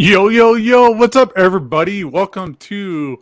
[0.00, 2.04] Yo, yo, yo, what's up, everybody?
[2.04, 3.20] Welcome to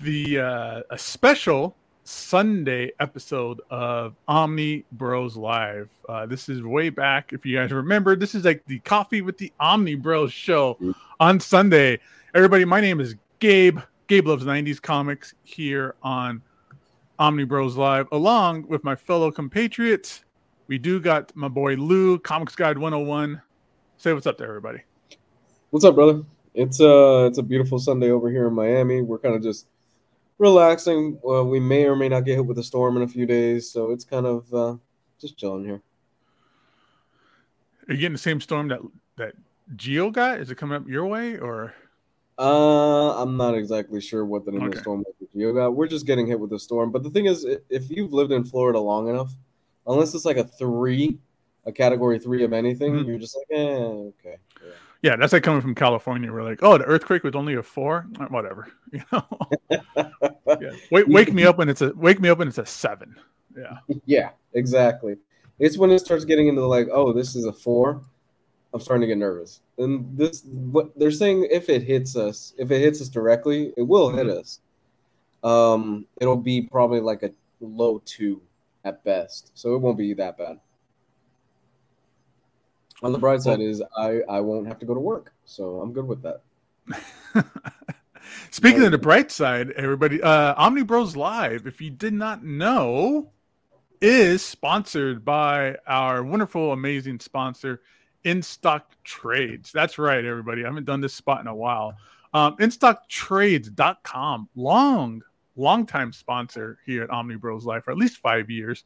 [0.00, 5.88] the uh, a special Sunday episode of Omni Bros Live.
[6.08, 9.38] Uh, this is way back, if you guys remember, this is like the Coffee with
[9.38, 10.76] the Omni Bros show
[11.20, 12.00] on Sunday.
[12.34, 13.78] Everybody, my name is Gabe.
[14.08, 16.42] Gabe loves 90s comics here on
[17.20, 20.24] Omni Bros Live, along with my fellow compatriots.
[20.66, 23.40] We do got my boy Lou, Comics Guide 101.
[23.98, 24.82] Say what's up to everybody.
[25.72, 26.20] What's up, brother?
[26.52, 29.00] It's uh it's a beautiful Sunday over here in Miami.
[29.00, 29.68] We're kind of just
[30.36, 31.18] relaxing.
[31.22, 33.70] Well, we may or may not get hit with a storm in a few days,
[33.70, 34.76] so it's kind of uh,
[35.18, 35.80] just chilling here.
[37.88, 38.80] Are you getting the same storm that
[39.16, 39.32] that
[39.74, 40.40] Geo got?
[40.40, 41.72] Is it coming up your way or?
[42.38, 45.70] Uh, I'm not exactly sure what the name of the storm was that Gio got.
[45.70, 46.92] We're just getting hit with a storm.
[46.92, 49.32] But the thing is, if you've lived in Florida long enough,
[49.86, 51.18] unless it's like a three,
[51.64, 53.06] a category three of anything, Mhm.
[53.06, 54.36] you're just like, eh, okay.
[55.02, 55.16] Yeah.
[55.16, 56.32] That's like coming from California.
[56.32, 58.06] We're like, oh, the earthquake was only a four.
[58.18, 59.24] Uh, Whatever, you know.
[59.70, 60.70] yeah.
[60.90, 63.14] Wake, wake me up when it's a wake me up when it's a seven.
[63.56, 65.16] Yeah, Yeah, exactly.
[65.58, 68.02] It's when it starts getting into like, oh, this is a four.
[68.74, 69.60] I'm starting to get nervous.
[69.78, 73.82] And this, what they're saying, if it hits us, if it hits us directly, it
[73.82, 74.60] will hit us.
[75.44, 78.40] Um, it'll be probably like a low two
[78.84, 80.58] at best, so it won't be that bad.
[83.02, 85.92] On the bright side is I I won't have to go to work, so I'm
[85.92, 86.42] good with that.
[88.50, 93.30] Speaking of the bright side, everybody, uh, Omni Bros Live, if you did not know,
[94.00, 97.82] is sponsored by our wonderful, amazing sponsor,
[98.24, 99.72] In Stock Trades.
[99.72, 100.64] That's right, everybody.
[100.64, 101.94] I haven't done this spot in a while.
[102.34, 105.22] Um, InStockTrades.com, long,
[105.56, 108.84] long time sponsor here at Omni Bros Live for at least five years.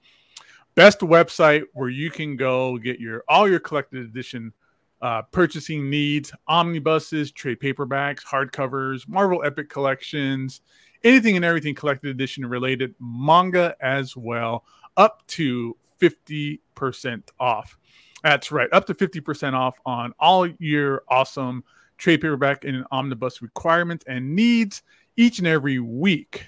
[0.76, 4.52] Best website where you can go get your all your collected edition
[5.00, 10.60] uh, purchasing needs, omnibuses, trade paperbacks, hardcovers, Marvel Epic collections,
[11.02, 14.64] anything and everything collected edition related, manga as well,
[14.96, 17.78] up to 50% off.
[18.22, 21.64] That's right, up to 50% off on all your awesome
[21.96, 24.82] trade paperback and omnibus requirements and needs
[25.16, 26.46] each and every week.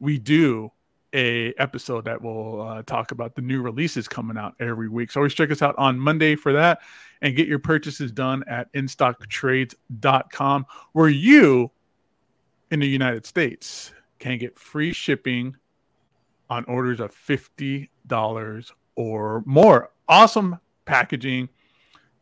[0.00, 0.72] We do
[1.16, 5.10] a episode that will uh, talk about the new releases coming out every week.
[5.10, 6.80] So always check us out on Monday for that
[7.22, 11.70] and get your purchases done at instocktrades.com where you
[12.70, 15.56] in the United States can get free shipping
[16.50, 19.90] on orders of $50 or more.
[20.08, 21.48] Awesome packaging,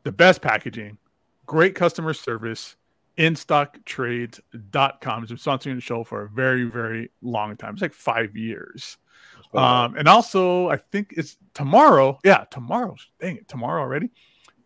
[0.05, 0.99] the best packaging,
[1.47, 2.77] great customer service.
[3.19, 7.75] InStockTrades.com has been sponsoring the show for a very, very long time.
[7.75, 8.99] It's like five years.
[9.55, 12.19] Um, and also, I think it's tomorrow.
[12.25, 12.97] Yeah, tomorrow.
[13.21, 14.11] Dang it, tomorrow already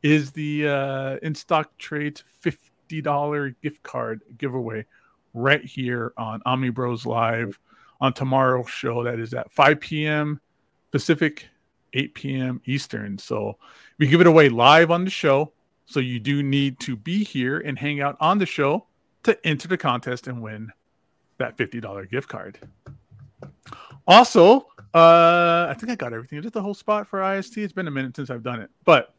[0.03, 4.87] is the uh, in stock trades fifty dollar gift card giveaway
[5.35, 7.59] right here on Omni Bros Live
[8.01, 9.05] on tomorrow's show.
[9.05, 10.41] That is at five p.m.
[10.91, 11.47] Pacific,
[11.93, 12.63] eight p.m.
[12.65, 13.19] Eastern.
[13.19, 13.59] So
[13.99, 15.53] we give it away live on the show.
[15.89, 18.87] So you do need to be here and hang out on the show
[19.23, 20.71] to enter the contest and win
[21.39, 22.59] that fifty dollar gift card.
[24.07, 26.39] Also, uh, I think I got everything.
[26.39, 27.59] Is it the whole spot for IST?
[27.59, 29.15] It's been a minute since I've done it, but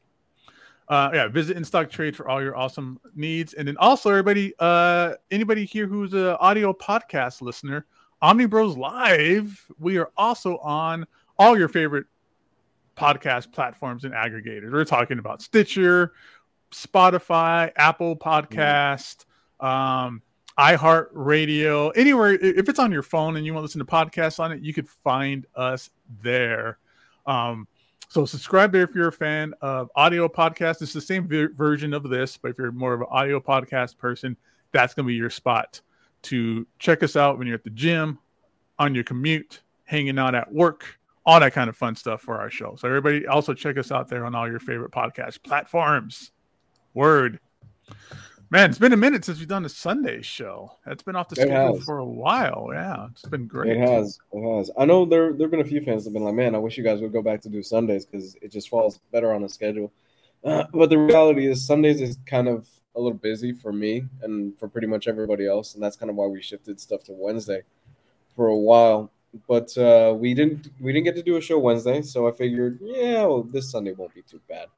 [0.90, 3.54] uh, yeah, visit in stock trade for all your awesome needs.
[3.54, 7.86] And then also, everybody, uh, anybody here who's an audio podcast listener,
[8.22, 11.06] Omni Bros Live, we are also on
[11.38, 12.06] all your favorite
[12.98, 14.72] podcast platforms and aggregators.
[14.72, 16.14] We're talking about Stitcher,
[16.72, 19.26] Spotify, Apple Podcast,
[19.60, 20.22] um,
[20.58, 22.34] iHeartRadio, anywhere.
[22.34, 24.74] If it's on your phone and you want to listen to podcasts on it, you
[24.74, 25.90] could find us
[26.22, 26.78] there.
[27.26, 27.68] Um,
[28.10, 30.82] so subscribe there if you're a fan of audio podcasts.
[30.82, 33.98] It's the same ver- version of this, but if you're more of an audio podcast
[33.98, 34.36] person,
[34.72, 35.82] that's going to be your spot
[36.24, 38.20] to check us out when you're at the gym,
[38.80, 42.50] on your commute, hanging out at work, all that kind of fun stuff for our
[42.50, 42.76] show.
[42.78, 46.32] So everybody also check us out there on all your favorite podcast platforms.
[46.94, 47.40] Word.
[48.52, 50.72] Man, it's been a minute since we've done a Sunday show.
[50.84, 51.86] That's been off the It schedule has.
[51.86, 52.70] for a while.
[52.74, 53.78] Yeah, it's been great.
[53.78, 54.18] It has.
[54.34, 54.72] It has.
[54.76, 56.76] I know there there've been a few fans that have been like, "Man, I wish
[56.76, 59.50] you guys would go back to do Sundays because it just falls better on a
[59.50, 59.92] schedule."
[60.44, 64.58] Uh, but the reality is, Sundays is kind of a little busy for me and
[64.58, 67.62] for pretty much everybody else, and that's kind of why we shifted stuff to Wednesday
[68.36, 69.12] for a while.
[69.48, 72.80] But uh, we didn't we didn't get to do a show Wednesday, so I figured,
[72.82, 74.70] yeah, well, this Sunday won't be too bad.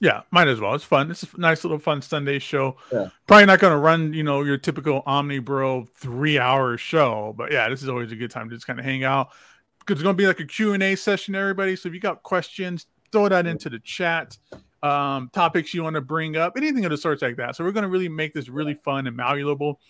[0.00, 0.74] Yeah, might as well.
[0.74, 1.10] It's fun.
[1.10, 2.76] It's a nice little fun Sunday show.
[2.92, 3.08] Yeah.
[3.26, 7.52] Probably not going to run, you know, your typical Omni Bro three hour show, but
[7.52, 9.28] yeah, this is always a good time to just kind of hang out
[9.78, 11.76] because it's going to be like a Q and A session, everybody.
[11.76, 14.36] So if you got questions, throw that into the chat.
[14.84, 17.56] um, topics you want to bring up, anything of the sorts like that.
[17.56, 19.80] So we're going to really make this really fun and malleable.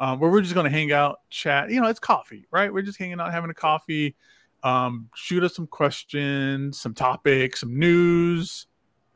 [0.00, 1.70] Um, where we're just going to hang out, chat.
[1.70, 2.72] You know, it's coffee, right?
[2.72, 4.14] We're just hanging out, having a coffee.
[4.62, 8.67] Um, shoot us some questions, some topics, some news,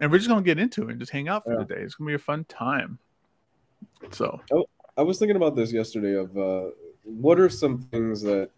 [0.02, 1.60] and we're just going to get into it and just hang out for yeah.
[1.60, 1.80] the day.
[1.80, 2.98] It's going to be a fun time.
[4.10, 4.66] So, oh,
[4.96, 6.14] I was thinking about this yesterday.
[6.14, 6.70] Of uh,
[7.04, 8.50] what are some things that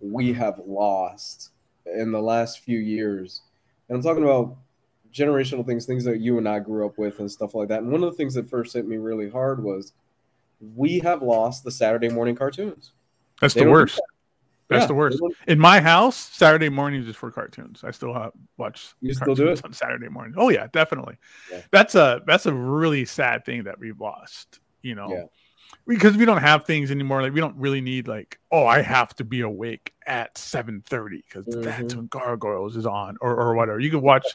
[0.00, 1.52] we have lost
[1.86, 3.40] in the last few years,
[3.88, 4.56] and I'm talking about
[5.10, 7.80] generational things, things that you and I grew up with, and stuff like that.
[7.80, 9.94] And one of the things that first hit me really hard was
[10.76, 12.92] we have lost the Saturday morning cartoons.
[13.40, 14.02] That's they the worst.
[14.68, 15.20] That's yeah, the worst.
[15.46, 17.84] In my house, Saturday mornings is for cartoons.
[17.84, 18.94] I still have watch.
[19.00, 20.34] You still do it on Saturday morning.
[20.36, 21.16] Oh yeah, definitely.
[21.50, 21.62] Yeah.
[21.70, 24.60] That's a that's a really sad thing that we've lost.
[24.80, 25.24] You know, yeah.
[25.86, 27.20] because we don't have things anymore.
[27.20, 31.22] Like we don't really need like oh I have to be awake at seven thirty
[31.28, 31.62] because mm-hmm.
[31.62, 33.80] that's when Gargoyles is on or or whatever.
[33.80, 34.26] You can watch.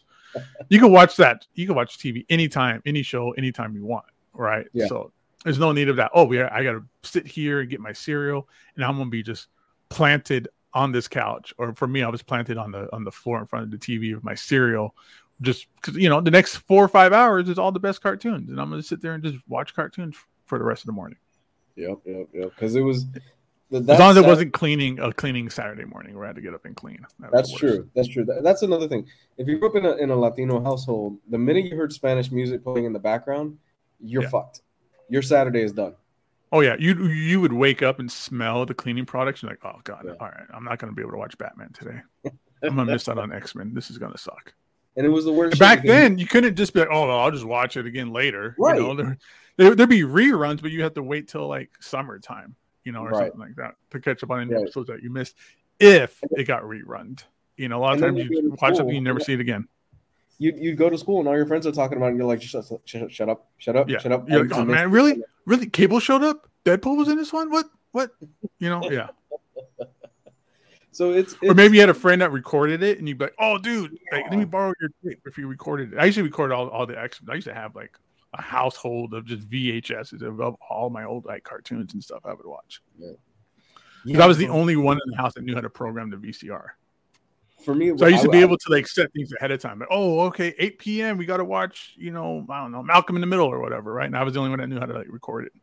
[0.69, 1.47] you can watch that.
[1.55, 4.05] You can watch TV anytime, any show, anytime you want.
[4.33, 4.67] Right.
[4.87, 5.11] So
[5.43, 6.11] there's no need of that.
[6.13, 9.23] Oh, we I got to sit here and get my cereal, and I'm gonna be
[9.23, 9.47] just
[9.89, 11.53] planted on this couch.
[11.57, 13.77] Or for me, I was planted on the on the floor in front of the
[13.77, 14.95] TV with my cereal,
[15.41, 18.49] just because you know the next four or five hours is all the best cartoons,
[18.49, 20.15] and I'm gonna sit there and just watch cartoons
[20.45, 21.17] for the rest of the morning.
[21.75, 22.49] Yep, yep, yep.
[22.55, 23.05] Because it was
[23.71, 26.53] as long as it wasn't cleaning a cleaning Saturday morning where I had to get
[26.53, 27.05] up and clean.
[27.19, 27.89] That that's true.
[27.95, 28.25] That's true.
[28.25, 29.07] That's another thing.
[29.37, 32.31] If you grew up in a, in a Latino household, the minute you heard Spanish
[32.31, 33.57] music playing in the background,
[33.99, 34.29] you're yeah.
[34.29, 34.61] fucked
[35.09, 35.95] your Saturday is done.
[36.51, 39.43] Oh yeah, you you would wake up and smell the cleaning products.
[39.43, 40.13] You're like, oh god, yeah.
[40.19, 42.01] all right, I'm not gonna be able to watch Batman today.
[42.63, 43.73] I'm gonna miss out on X Men.
[43.73, 44.53] This is gonna suck.
[44.95, 45.59] And it was the worst.
[45.59, 48.55] Back then, you couldn't just be like, oh, I'll just watch it again later.
[48.57, 48.77] Right.
[48.77, 49.17] You know, there,
[49.57, 53.11] there, would be reruns, but you have to wait till like summertime, you know, or
[53.11, 53.31] right.
[53.31, 54.63] something like that to catch up on any right.
[54.63, 55.35] episodes that you missed
[55.79, 57.21] if it got rerun.
[57.55, 59.67] You know, a lot of times you watch something you never see it again
[60.39, 62.27] you you go to school and all your friends are talking about it and you're
[62.27, 63.99] like shut, shut, shut up shut up yeah.
[63.99, 64.27] shut up.
[64.27, 65.21] Like, oh man really?
[65.45, 65.67] really?
[65.67, 66.49] Cable showed up?
[66.65, 67.51] Deadpool was in this one?
[67.51, 68.11] What what?
[68.57, 69.09] You know yeah.
[70.91, 73.25] So it's, it's, or maybe you had a friend that recorded it and you'd be
[73.25, 74.17] like oh dude yeah.
[74.17, 75.99] like, let me borrow your tape if you recorded it.
[75.99, 77.95] I usually record all, all the x i used to have like
[78.33, 82.45] a household of just vhs's of all my old like cartoons and stuff i would
[82.45, 82.81] watch.
[82.97, 83.11] Yeah.
[84.03, 84.23] yeah.
[84.23, 86.71] i was the only one in the house that knew how to program the vcr
[87.61, 89.79] for me, so I used to be able to like set things ahead of time.
[89.79, 91.17] Like, oh, okay, 8 p.m.
[91.17, 93.93] We got to watch, you know, I don't know, Malcolm in the Middle or whatever,
[93.93, 94.05] right?
[94.05, 95.53] And I was the only one that knew how to like record it.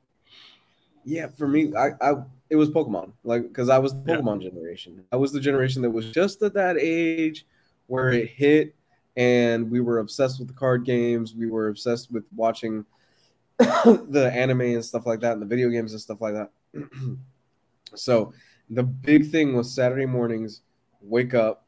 [1.04, 2.14] Yeah, for me, I, I
[2.50, 4.50] it was Pokemon, like because I was the Pokemon yeah.
[4.50, 5.04] generation.
[5.12, 7.46] I was the generation that was just at that age
[7.86, 8.74] where it hit,
[9.16, 11.34] and we were obsessed with the card games.
[11.34, 12.84] We were obsessed with watching
[13.58, 16.50] the anime and stuff like that, and the video games and stuff like that.
[17.94, 18.32] so
[18.70, 20.62] the big thing was Saturday mornings,
[21.00, 21.65] wake up,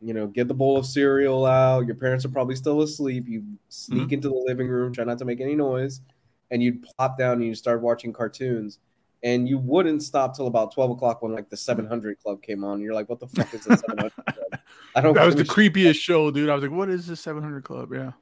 [0.00, 1.86] you know, get the bowl of cereal out.
[1.86, 3.26] Your parents are probably still asleep.
[3.28, 4.14] You sneak mm-hmm.
[4.14, 6.00] into the living room, try not to make any noise,
[6.50, 8.78] and you'd plop down and you start watching cartoons.
[9.22, 12.62] And you wouldn't stop till about twelve o'clock when like the Seven Hundred Club came
[12.62, 12.80] on.
[12.80, 14.60] You're like, "What the fuck is the Seven Hundred Club?"
[14.94, 15.14] I don't.
[15.14, 16.50] That was the creepiest show, dude.
[16.50, 18.12] I was like, "What is the Seven Hundred Club?" Yeah.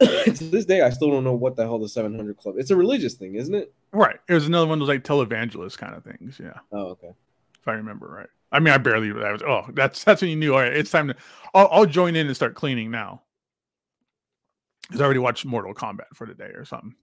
[0.00, 2.56] to this day, I still don't know what the hell the Seven Hundred Club.
[2.58, 3.72] It's a religious thing, isn't it?
[3.92, 4.18] Right.
[4.28, 6.40] It was another one of those like televangelist kind of things.
[6.42, 6.58] Yeah.
[6.72, 7.10] Oh, okay.
[7.60, 8.28] If I remember right.
[8.52, 9.10] I mean, I barely.
[9.10, 9.42] I was.
[9.42, 10.54] Oh, that's that's when you knew.
[10.54, 11.16] All right, it's time to.
[11.54, 13.22] I'll, I'll join in and start cleaning now.
[14.82, 16.94] Because I already watched Mortal Kombat for the day or something.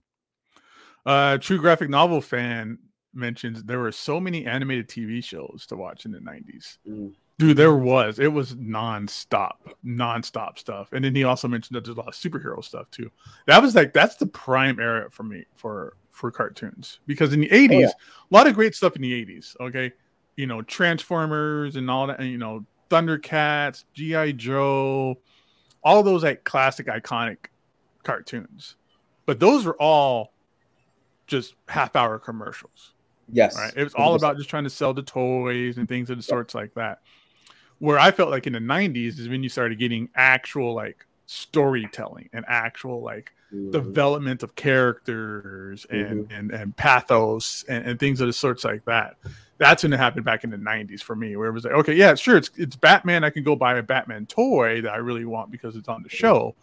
[1.06, 2.78] Uh, true graphic novel fan
[3.14, 6.78] mentions there were so many animated TV shows to watch in the '90s.
[6.86, 7.14] Mm.
[7.38, 8.18] Dude, there was.
[8.18, 10.92] It was nonstop, nonstop stuff.
[10.92, 13.10] And then he also mentioned that there's a lot of superhero stuff too.
[13.46, 17.48] That was like that's the prime era for me for for cartoons because in the
[17.48, 17.86] '80s, oh, yeah.
[17.86, 19.58] a lot of great stuff in the '80s.
[19.60, 19.92] Okay,
[20.38, 24.32] you know, Transformers and all that, and, you know, Thundercats, G.I.
[24.32, 25.18] Joe,
[25.82, 27.46] all those like classic iconic
[28.04, 28.76] cartoons.
[29.26, 30.32] But those were all
[31.26, 32.94] just half hour commercials.
[33.32, 33.56] Yes.
[33.56, 33.72] Right.
[33.76, 36.54] It was all about just trying to sell the toys and things of the sorts
[36.54, 37.00] like that.
[37.80, 42.30] Where I felt like in the 90s is when you started getting actual like storytelling
[42.32, 43.70] and actual like mm-hmm.
[43.70, 46.34] development of characters and mm-hmm.
[46.34, 49.16] and, and pathos and, and things of the sorts like that
[49.58, 51.94] that's when it happened back in the 90s for me where it was like okay
[51.94, 55.24] yeah sure it's it's batman i can go buy a batman toy that i really
[55.24, 56.54] want because it's on the show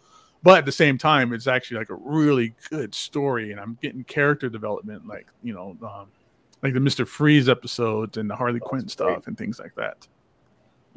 [0.42, 4.04] but at the same time it's actually like a really good story and i'm getting
[4.04, 6.06] character development like you know um,
[6.62, 9.26] like the mr freeze episodes and the harley oh, quinn stuff great.
[9.26, 10.06] and things like that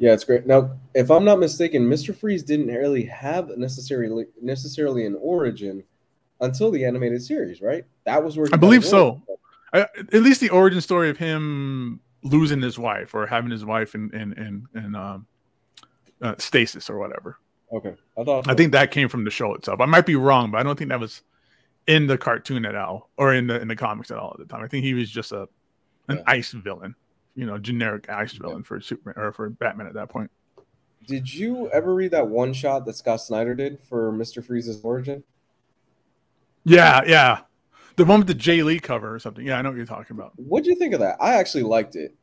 [0.00, 5.06] yeah it's great now if i'm not mistaken mr freeze didn't really have necessarily necessarily
[5.06, 5.84] an origin
[6.40, 9.22] until the animated series right that was where i believe so
[9.72, 13.94] I, at least the origin story of him losing his wife or having his wife
[13.94, 15.26] in in in, in um,
[16.20, 17.38] uh, stasis or whatever.
[17.72, 18.48] Okay, I thought.
[18.48, 19.80] I think that came from the show itself.
[19.80, 21.22] I might be wrong, but I don't think that was
[21.86, 24.52] in the cartoon at all or in the in the comics at all at the
[24.52, 24.64] time.
[24.64, 25.48] I think he was just a
[26.08, 26.22] an Yeah.
[26.26, 26.94] ice villain,
[27.34, 30.30] you know, generic ice villain for Superman or for Batman at that point.
[31.06, 35.24] Did you ever read that one shot that Scott Snyder did for Mister Freeze's origin?
[36.64, 37.40] Yeah, yeah.
[37.96, 39.44] The one with the Jay Lee cover or something.
[39.44, 40.32] Yeah, I know what you're talking about.
[40.36, 41.16] What'd you think of that?
[41.20, 42.14] I actually liked it.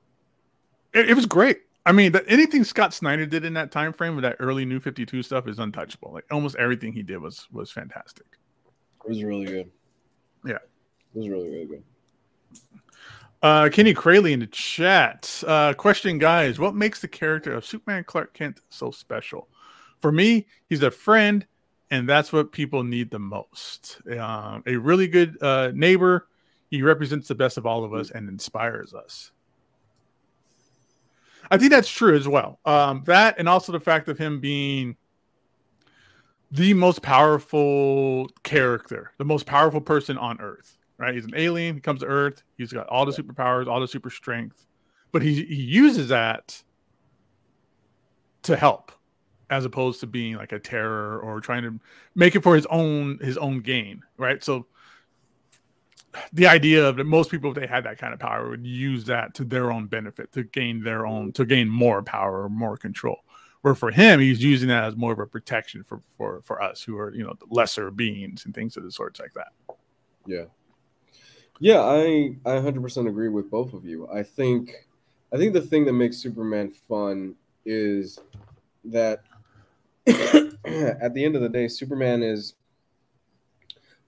[0.93, 1.61] It, it was great.
[1.85, 4.79] I mean, the, anything Scott Snyder did in that time frame with that early New
[4.79, 6.11] Fifty Two stuff is untouchable.
[6.13, 8.25] Like almost everything he did was was fantastic.
[9.03, 9.71] It was really good.
[10.45, 10.57] Yeah.
[11.17, 11.83] it was really really good.
[13.47, 15.41] Uh, Kenny Crayley in the chat.
[15.47, 19.47] Uh, question, guys, what makes the character of Superman Clark Kent so special?
[20.01, 21.45] For me, he's a friend,
[21.89, 24.01] and that's what people need the most.
[24.19, 26.27] Um, a really good uh, neighbor.
[26.69, 29.31] He represents the best of all of us and inspires us.
[31.49, 32.59] I think that's true as well.
[32.65, 34.97] Um, that and also the fact of him being
[36.51, 40.76] the most powerful character, the most powerful person on Earth.
[40.97, 41.13] Right?
[41.13, 41.75] He's an alien.
[41.75, 42.43] He comes to Earth.
[42.57, 44.65] He's got all the superpowers, all the super strength,
[45.11, 46.61] but he he uses that
[48.43, 48.91] to help,
[49.49, 51.79] as opposed to being like a terror or trying to
[52.15, 54.01] make it for his own his own gain.
[54.17, 54.43] Right?
[54.43, 54.65] So
[56.33, 59.05] the idea of that most people if they had that kind of power would use
[59.05, 61.31] that to their own benefit to gain their own mm-hmm.
[61.31, 63.19] to gain more power or more control
[63.61, 66.81] where for him he's using that as more of a protection for for for us
[66.81, 69.51] who are you know lesser beings and things of the sorts like that
[70.27, 70.45] Yeah.
[71.59, 74.07] Yeah, I I 100% agree with both of you.
[74.09, 74.71] I think
[75.33, 77.35] I think the thing that makes Superman fun
[77.65, 78.19] is
[78.85, 79.23] that
[80.07, 82.55] at the end of the day Superman is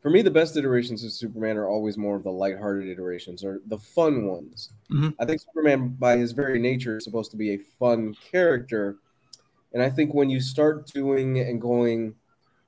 [0.01, 3.61] for me the best iterations of Superman are always more of the lighthearted iterations or
[3.67, 4.69] the fun ones.
[4.91, 5.13] Mhm.
[5.19, 8.97] I think Superman by his very nature is supposed to be a fun character.
[9.73, 12.15] And I think when you start doing and going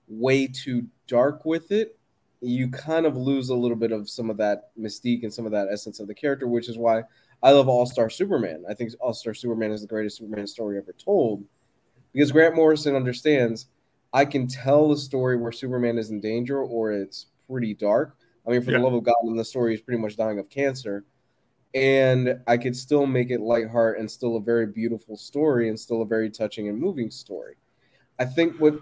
[0.08, 1.98] way too dark with it,
[2.42, 5.52] you kind of lose a little bit of some of that mystique and some of
[5.52, 7.04] that essence of the character, which is why
[7.44, 8.64] I love All Star Superman.
[8.68, 11.44] I think All Star Superman is the greatest Superman story ever told
[12.14, 13.68] because Grant Morrison understands
[14.14, 18.18] I can tell a story where Superman is in danger or it's pretty dark.
[18.46, 18.80] I mean, for Yeah.
[18.80, 21.06] the love of God, in the story, he's pretty much dying of cancer.
[21.74, 26.02] And I could still make it lighthearted and still a very beautiful story and still
[26.02, 27.56] a very touching and moving story.
[28.20, 28.76] I think what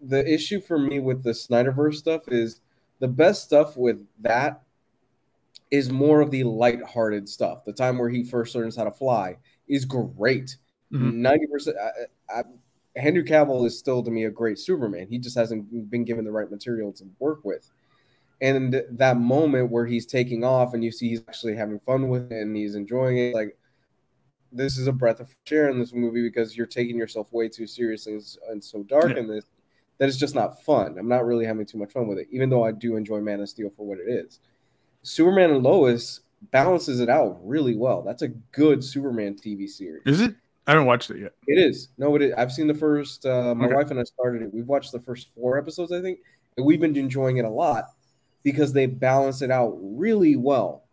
[0.00, 2.60] the issue for me with the Snyderverse stuff is
[3.02, 4.62] the best stuff with that
[5.72, 7.64] is more of the lighthearted stuff.
[7.64, 10.56] The time where he first learns how to fly is great.
[10.92, 11.14] Mhm.
[11.14, 11.76] 90 percent.
[12.30, 12.42] I, I,
[12.94, 15.08] Henry Cavill is still to me a great Superman.
[15.08, 17.68] He just hasn't been given the right material to work with.
[18.40, 22.30] And that moment where he's taking off and you see he's actually having fun with
[22.30, 23.56] it and he's enjoying it, like
[24.52, 27.48] this is a breath of fresh air in this movie because you're taking yourself way
[27.48, 29.20] too seriously and, and so dark Yeah.
[29.22, 29.44] in this
[29.98, 30.96] that it's just not fun.
[30.98, 33.40] I'm not really having too much fun with it, even though I do enjoy Man
[33.40, 34.40] of Steel for what it is.
[35.02, 36.20] Superman and Lois
[36.50, 38.02] balances it out really well.
[38.02, 40.02] That's a good Superman TV series.
[40.06, 40.34] is it
[40.68, 41.88] i haven't watched it yet It is.
[41.98, 42.32] No, it is.
[42.36, 43.26] I've seen the first.
[43.26, 43.74] Uh, my Okay.
[43.74, 44.54] wife and I started it.
[44.54, 46.20] We've watched the first four episodes, I think,
[46.56, 47.86] and we've been enjoying it a lot
[48.44, 50.84] because they balance it out really well,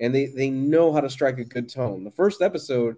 [0.00, 2.04] and they they know how to strike a good tone.
[2.04, 2.96] The first episode,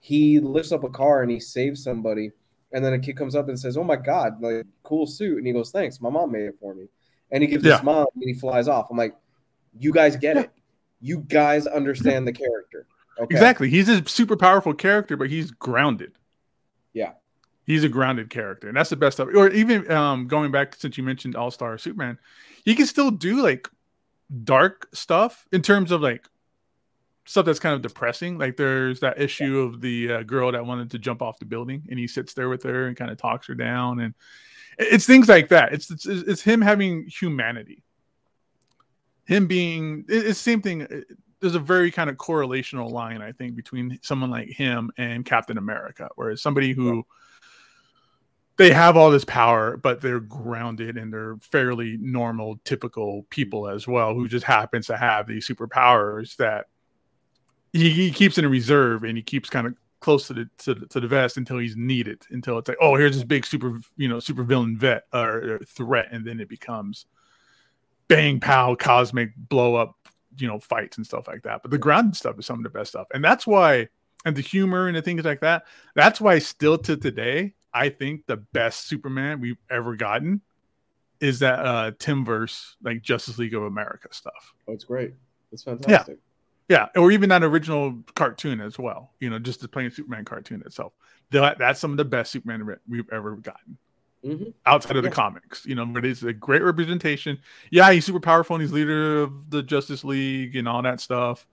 [0.00, 2.30] he lifts up a car and he saves somebody,
[2.76, 5.46] and then a kid comes up and says, "Oh my god, like cool suit," and
[5.46, 6.88] he goes, "Thanks, my mom made it for me,"
[7.32, 7.76] and he gives Yeah.
[7.76, 8.88] a smile and he flies off.
[8.90, 9.16] I'm like,
[9.80, 10.42] "You guys get Yeah.
[10.42, 10.50] it.
[11.00, 12.86] You guys understand the character."
[13.18, 13.34] Okay.
[13.34, 16.12] exactly he's a super powerful character but he's grounded
[16.92, 17.12] Yeah.
[17.64, 20.98] he's a grounded character and that's the best stuff or even um going back since
[20.98, 22.18] you mentioned all-star superman
[22.66, 23.70] he can still do like
[24.44, 26.28] dark stuff in terms of like
[27.26, 30.90] stuff that's kind of depressing like there's that issue of the uh, girl that wanted
[30.90, 33.46] to jump off the building and he sits there with her and kind of talks
[33.46, 34.14] her down and
[34.78, 35.72] it's things like that.
[35.72, 37.82] It's it's, it's him having humanity.
[39.26, 41.00] Him being it's the same thing uh,
[41.40, 45.58] there's a very kind of correlational line i think between someone like him and captain
[45.58, 47.04] america whereas somebody who
[48.56, 53.86] they have all this power but they're grounded and they're fairly normal typical people as
[53.86, 56.66] well who just happens to have these superpowers that
[57.76, 60.86] he, he keeps in reserve and he keeps kind of close to the, to the
[60.86, 64.08] to the vest until he's needed until it's like oh here's this big super you
[64.08, 67.06] know super villain vet or, or threat and then it becomes
[68.08, 69.96] bang pow cosmic blow up
[70.38, 72.68] you know fights and stuff like that but the grounded stuff is some of the
[72.70, 73.88] best stuff and that's why
[74.26, 75.64] and the humor and the things like that
[75.94, 80.40] that's why still to today i think the best superman we've ever gotten
[81.20, 85.14] is that uh timverse like justice league of america stuff Oh, it's great.
[85.52, 86.18] It's fantastic.
[86.18, 86.22] yeah
[86.96, 90.92] or even that original cartoon as well you know just the plain superman cartoon itself
[91.30, 93.76] that, that's some of the best superman we've ever gotten
[94.24, 94.52] Mhm.
[94.64, 95.10] outside of Yeah.
[95.10, 95.64] the comics.
[95.66, 97.38] You know, but it's a great representation.
[97.70, 101.46] Yeah, he's super powerful and he's leader of the Justice League and all that stuff.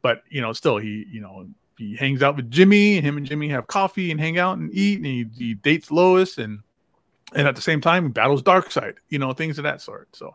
[0.00, 3.26] But you know, still he you know he hangs out with Jimmy and him and
[3.26, 6.60] Jimmy have coffee and hang out and eat and he, he dates Lois and
[7.34, 8.94] and at the same time he battles Darkseid.
[9.10, 10.14] You know, things of that sort.
[10.16, 10.34] So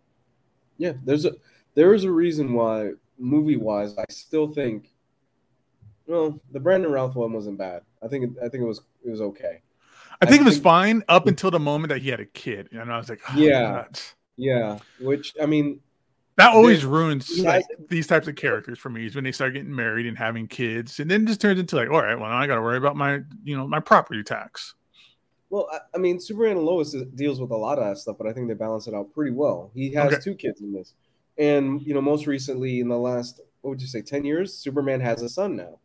[0.78, 1.32] Yeah, there's a
[1.74, 4.90] there is a reason why movie wise I still think
[6.08, 7.84] well the Brandon Routh one wasn't bad.
[8.02, 9.62] I think it, I think it was it was okay.
[10.22, 12.70] I I think it was fine up until the moment that he had a kid,
[12.72, 13.86] and I was like, oh, Yeah.
[14.38, 15.82] Yeah, which I mean
[16.38, 19.06] that always ruins like these types of characters for me.
[19.06, 21.76] Is when they start getting married and having kids, and then it just turns into
[21.76, 24.24] like, all right, well, now I got to worry about my, you know, my property
[24.24, 24.76] tax.
[25.50, 28.16] Well, I, I mean, Superman and Lois is- deals with a lot of that stuff,
[28.18, 29.72] but I think they balance it out pretty well.
[29.74, 30.22] He has Okay.
[30.22, 30.94] two kids in this,
[31.40, 35.00] and you know, most recently in the last, what would you say, ten years, Superman
[35.00, 35.80] has a son now.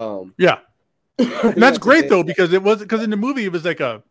[0.00, 0.58] Um, Yeah,
[1.18, 4.02] and that's great though because it was because in the movie it was like a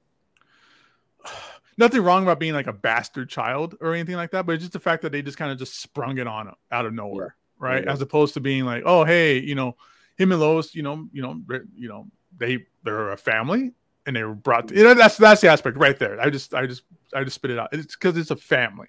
[1.78, 4.74] nothing wrong about being like a bastard child or anything like that, but it's just
[4.74, 7.84] the fact that they just kind of just sprung it on out of nowhere, right?
[7.84, 7.92] Yeah.
[7.92, 9.76] As opposed to being like, oh hey, you know,
[10.16, 11.42] him and Lois, you know, you know,
[11.76, 12.08] you know,
[12.38, 13.72] they they're a family
[14.06, 14.68] and they were brought.
[14.68, 16.20] To, you know, that's that's the aspect right there.
[16.22, 16.84] I just I just
[17.14, 17.70] I just spit it out.
[17.72, 18.88] It's because it's a family,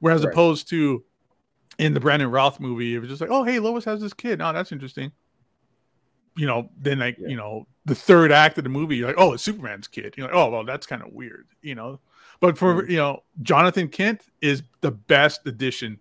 [0.00, 0.32] whereas Right.
[0.32, 1.02] opposed to
[1.78, 4.40] in the Brandon Routh movie, it was just like, oh hey, Lois has this kid.
[4.40, 5.12] Oh, that's interesting.
[6.36, 7.28] You know, then like Yeah.
[7.28, 10.14] you know the third act of the movie, you're like, oh, it's Superman's kid.
[10.16, 12.00] You're like, oh well, that's kind of weird, you know.
[12.40, 12.90] But for Mhm.
[12.90, 15.98] you know, Jonathan Kent is the best addition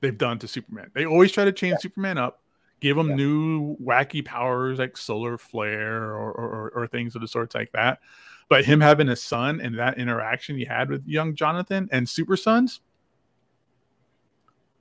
[0.00, 0.90] they've done to Superman.
[0.94, 2.42] They always try to change Superman up,
[2.80, 3.14] give him Yeah.
[3.16, 7.72] new wacky powers like solar flare or, or, or, or things of the sorts like
[7.72, 7.98] that.
[8.48, 12.36] But him having a son and that interaction he had with young Jonathan and Super
[12.36, 12.80] Sons,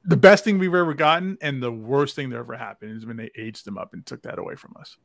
[0.08, 3.18] the best thing we've ever gotten, and the worst thing that ever happened is when
[3.18, 4.98] they aged him up and took that away from us.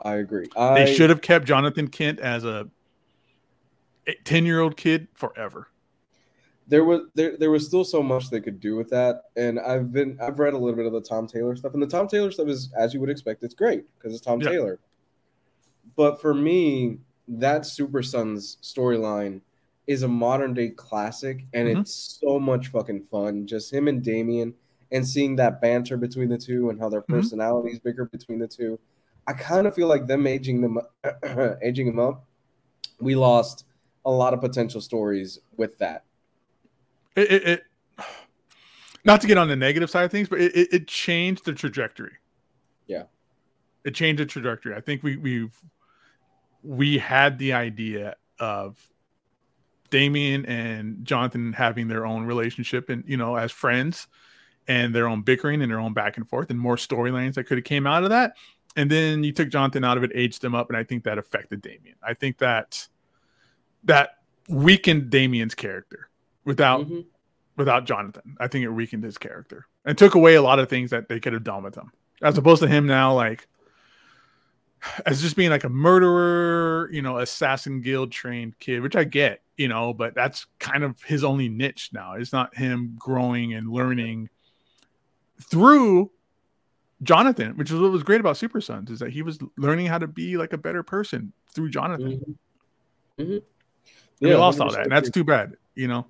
[0.00, 0.48] I agree.
[0.56, 2.68] They should have kept Jonathan Kent as a
[4.24, 5.68] 10 year old kid forever.
[6.66, 9.92] there was there there was still so much they could do with that, and I've
[9.92, 12.30] been I've read a little bit of the Tom Taylor stuff, and the Tom Taylor
[12.30, 14.50] stuff is as you would expect, it's great because it's Tom Yeah.
[14.50, 14.78] Taylor.
[15.96, 19.40] But for me, that Super Sons storyline
[19.86, 21.80] is a modern day classic, and Mhm.
[21.80, 23.46] it's so much fucking fun.
[23.46, 24.54] Just him and Damian,
[24.92, 28.78] and seeing that banter between the two, and how their personalities bigger between the two.
[29.26, 30.78] I kind of feel like them aging them
[31.62, 32.26] aging him up.
[33.00, 33.66] We lost
[34.06, 36.04] a lot of potential stories with that.
[37.16, 37.62] It, it, it
[39.04, 41.52] not to get on the negative side of things, but it, it, it changed the
[41.52, 42.12] trajectory.
[42.86, 43.04] Yeah.
[43.84, 44.74] It changed the trajectory.
[44.74, 45.54] I think we we've
[46.62, 48.78] we had the idea of
[49.94, 54.08] Damian and Jonathan having their own relationship and you know as friends
[54.66, 57.58] and their own bickering and their own back and forth and more storylines that could
[57.58, 58.34] have came out of that.
[58.74, 61.16] And then you took Jonathan out of it, aged him up, and I think that
[61.16, 61.94] affected Damian.
[62.02, 62.88] I think that
[63.84, 66.08] that weakened Damian's character
[66.44, 67.04] without Mhm.
[67.56, 68.36] without Jonathan.
[68.40, 71.20] I think it weakened his character and took away a lot of things that they
[71.20, 73.46] could have done with him, as opposed to him now like
[75.06, 79.40] as just being like a murderer, you know, assassin guild trained kid, which I get,
[79.56, 82.14] you know, but that's kind of his only niche now.
[82.14, 84.28] It's not him growing and learning
[85.42, 86.10] through
[87.02, 89.98] Jonathan, which is what was great about Super Sons, is that he was learning how
[89.98, 92.36] to be like a better person through Jonathan.
[93.18, 93.26] Mhm.
[93.26, 93.42] Mhm.
[94.20, 95.56] And we lost all that, and that's too bad.
[95.74, 96.06] You know,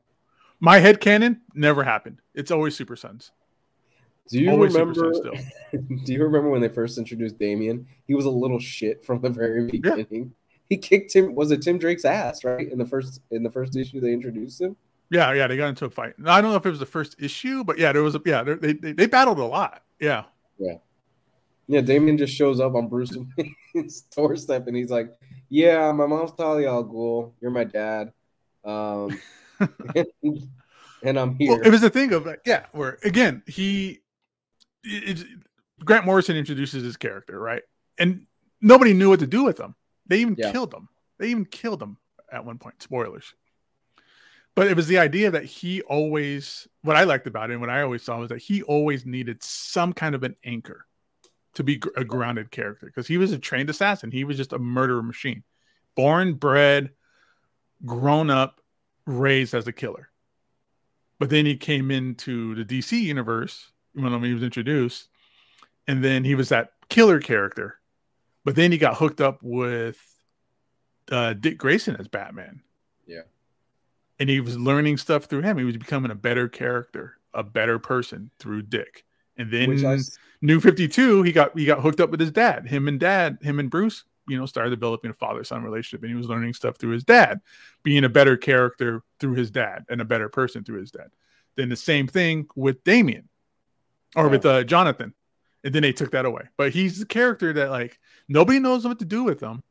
[0.61, 2.20] my head canon never happened.
[2.35, 3.33] It's always Super Sons.
[4.28, 5.12] Do you always remember?
[5.72, 7.87] Do you remember when they first introduced Damian?
[8.07, 10.35] He was a little shit from the very beginning.
[10.68, 11.35] He kicked him.
[11.35, 12.42] Was it Tim Drake's ass?
[12.44, 14.77] Right in the first in the first issue they introduced him.
[15.11, 16.14] Yeah, yeah, they got into a fight.
[16.24, 18.42] I don't know if it was the first issue, but yeah, there was a yeah,
[18.42, 19.83] they they, they battled a lot.
[20.00, 20.24] Yeah,
[20.59, 20.77] Yeah,
[21.68, 21.83] yeah.
[21.83, 23.14] Damian just shows up on Bruce
[23.74, 25.12] Wayne's doorstep and he's like,
[25.50, 27.33] "Yeah, my mom's Talia al Ghul.
[27.40, 28.12] You're my dad,
[28.64, 29.20] um,
[31.03, 34.00] and I'm here." well, it was the thing of like, yeah, where again he,
[34.83, 35.27] it, it-
[35.85, 37.62] Grant Morrison introduces his character right,
[37.98, 38.27] and
[38.62, 39.74] nobody knew what to do with him.
[40.07, 40.53] They even Yeah.
[40.53, 40.88] killed him.
[41.19, 41.97] They even killed him
[42.31, 42.83] at one point.
[42.83, 43.35] Spoilers.
[44.55, 47.71] But it was the idea that he always, what I liked about it, and what
[47.71, 50.87] I always saw was that he always needed some kind of an anchor
[51.55, 54.11] to be a grounded character because he was a trained assassin.
[54.11, 55.43] He was just a murderer machine,
[55.97, 56.90] born, bred,
[57.85, 58.61] grown up,
[59.07, 60.11] raised as a killer.
[61.19, 65.09] But then he came into the DC universe when he was introduced,
[65.87, 67.79] and then he was that killer character.
[68.44, 69.98] But then he got hooked up with
[71.11, 72.62] uh, Dick Grayson as Batman.
[73.07, 73.22] Yeah.
[74.18, 75.59] And he was learning stuff through him.
[75.59, 79.04] He was becoming a better character, a better person through Dick.
[79.37, 79.98] And then I,
[80.42, 82.68] New 52, he got he got hooked up with his dad.
[82.68, 86.11] Him and dad, him and Bruce you know started developing a father son relationship, and
[86.11, 87.40] he was learning stuff through his dad,
[87.83, 91.11] being a better character through his dad and a better person through his dad.
[91.57, 93.28] Then the same thing with Damian,
[94.16, 94.30] or yeah.
[94.30, 95.14] with uh, Jonathan,
[95.62, 96.48] and then they took that away.
[96.57, 97.98] But he's the character that like
[98.29, 99.63] nobody knows what to do with him,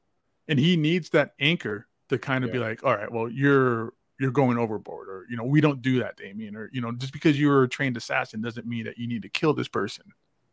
[0.47, 2.53] and he needs that anchor to kind of yeah.
[2.53, 5.99] be like, all right, well you're you're going overboard or you know we don't do
[5.99, 9.07] that Damian or you know just because you're a trained assassin doesn't mean that you
[9.07, 10.05] need to kill this person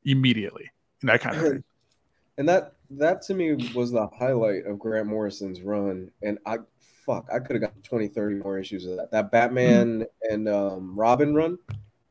[0.05, 0.71] immediately
[1.03, 1.65] and that kind of thing
[2.39, 7.29] and that that to me was the highlight of grant morrison's run and i fuck
[7.33, 10.35] i could have got 20 30 more issues of that that batman mm-hmm.
[10.35, 11.59] and um, robin run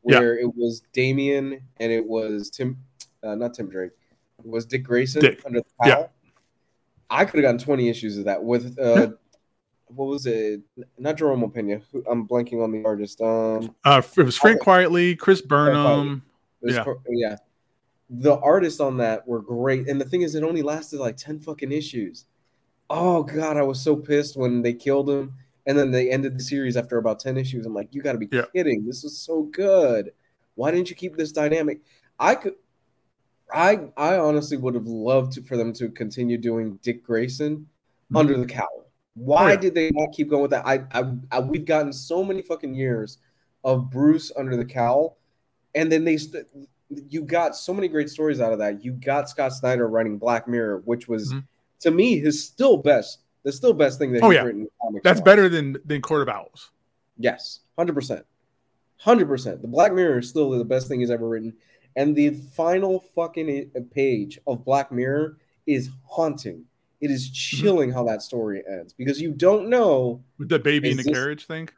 [0.01, 0.45] where yeah.
[0.45, 2.77] it was damian and it was tim
[3.23, 3.98] uh, not tim drake it
[4.43, 5.41] was dick grayson dick.
[5.45, 6.31] under the cowl yeah.
[7.09, 9.09] i could have gotten 20 issues of that with uh,
[9.89, 10.61] what was it?
[10.97, 11.81] Not Jerome Opeña.
[12.09, 13.21] I'm blanking on the artist.
[13.21, 16.23] Um, uh, it was Frank Quitely, Chris Burnham.
[16.61, 16.83] Yeah.
[17.09, 17.35] yeah.
[18.09, 21.39] The artists on that were great, and the thing is, it only lasted like ten
[21.39, 22.25] fucking issues.
[22.89, 25.33] Oh god, I was so pissed when they killed him,
[25.67, 27.65] and then they ended the series after about ten issues.
[27.65, 28.45] I'm like, you got to be yeah.
[28.55, 28.85] kidding!
[28.85, 30.11] This was so good.
[30.55, 31.81] Why didn't you keep this dynamic?
[32.19, 32.55] I could.
[33.53, 38.17] I I honestly would have loved to, for them to continue doing Dick Grayson mm-hmm.
[38.17, 38.79] under the cowl
[39.19, 39.55] why oh, yeah.
[39.57, 40.65] did they not keep going with that?
[40.65, 43.17] I, I, I, we've gotten so many fucking years
[43.63, 45.17] of Bruce under the cowl,
[45.75, 46.45] and then they st-
[46.89, 48.83] you got so many great stories out of that.
[48.83, 51.39] You got Scott Snyder writing Black Mirror, which was mm-hmm.
[51.81, 54.43] to me his still best, the still best thing that oh, he's yeah.
[54.43, 54.67] written.
[55.03, 56.71] That's better than than Court of Owls.
[57.17, 58.25] Yes, hundred percent,
[58.97, 59.61] hundred percent.
[59.61, 61.53] The Black Mirror is still the best thing he's ever written,
[61.95, 66.65] and the final fucking page of Black Mirror is haunting
[67.01, 67.61] it is mm-hmm.
[67.61, 71.13] chilling how that story ends because you don't know with the baby in the this,
[71.13, 71.69] carriage thing.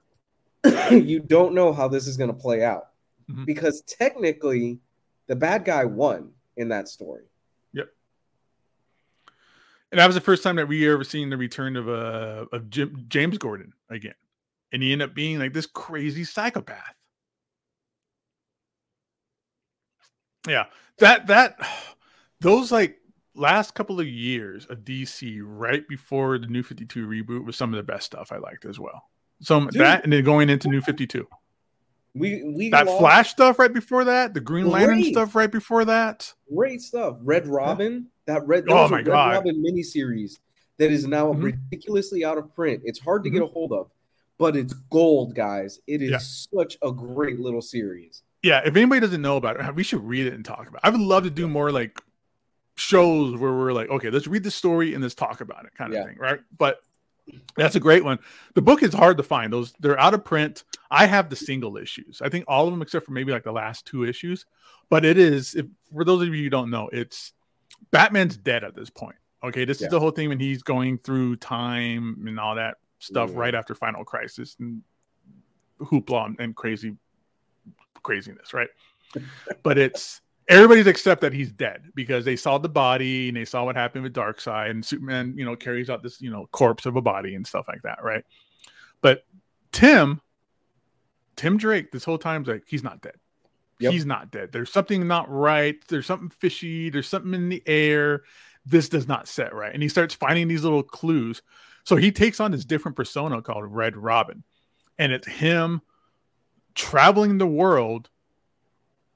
[0.91, 2.89] you don't know how this is going to play out
[3.29, 3.45] mm-hmm.
[3.45, 4.79] because technically
[5.27, 7.23] the bad guy won in that story.
[7.73, 7.89] Yep.
[9.91, 12.69] And that was the first time that we ever seen the return of uh of
[12.69, 14.15] Jim, James Gordon again,
[14.71, 16.95] and he ended up being like this crazy psychopath.
[20.47, 20.65] Yeah,
[20.99, 21.57] that that
[22.39, 22.97] those like
[23.35, 27.77] last couple of years of DC right before the New 52 reboot was some of
[27.77, 29.03] the best stuff I liked as well.
[29.41, 29.81] So Dude.
[29.81, 31.27] that and then going into New 52.
[32.13, 32.99] We we that lost.
[32.99, 35.13] Flash stuff right before that, the Green Lantern Great.
[35.13, 36.33] stuff right before that.
[36.53, 37.17] Great stuff.
[37.21, 38.33] Red Robin, yeah.
[38.33, 39.33] that Red oh my Red God.
[39.33, 40.39] Robin miniseries
[40.77, 41.43] that is now mm-hmm.
[41.43, 42.81] ridiculously out of print.
[42.83, 43.39] It's hard to mm-hmm.
[43.39, 43.91] get a hold of,
[44.37, 45.79] but it's gold, guys.
[45.87, 46.17] It is yeah.
[46.17, 48.23] such a great little series.
[48.43, 50.87] Yeah, if anybody doesn't know about it, we should read it and talk about it.
[50.87, 52.01] I would love to do more like
[52.75, 55.93] shows where we're like, okay, let's read the story and let's talk about it, kind
[55.93, 56.05] of yeah.
[56.05, 56.39] thing, right?
[56.57, 56.79] But
[57.55, 58.19] that's a great one.
[58.55, 60.63] The book is hard to find; those they're out of print.
[60.89, 62.21] I have the single issues.
[62.21, 64.45] I think all of them except for maybe like the last two issues.
[64.89, 67.33] But it is, if, for those of you who don't know, it's
[67.91, 69.15] Batman's dead at this point.
[69.43, 69.87] Okay, this yeah.
[69.87, 73.39] is the whole thing when he's going through time and all that stuff yeah.
[73.39, 74.81] right after Final Crisis and
[75.79, 76.95] hoopla and crazy
[78.03, 78.69] craziness, right?
[79.63, 83.63] but it's everybody's accept that he's dead because they saw the body and they saw
[83.63, 86.95] what happened with Darkseid and Superman, you know, carries out this, you know, corpse of
[86.95, 88.23] a body and stuff like that, right?
[89.01, 89.23] But
[89.71, 90.21] Tim,
[91.35, 93.15] Tim Drake, this whole time's like he's not dead.
[93.79, 93.93] Yep.
[93.93, 94.51] He's not dead.
[94.51, 95.75] There's something not right.
[95.87, 96.91] There's something fishy.
[96.91, 98.21] There's something in the air.
[98.63, 99.73] This does not set right.
[99.73, 101.41] And he starts finding these little clues.
[101.83, 104.43] So he takes on this different persona called Red Robin.
[104.99, 105.81] And it's him
[106.75, 108.09] traveling the world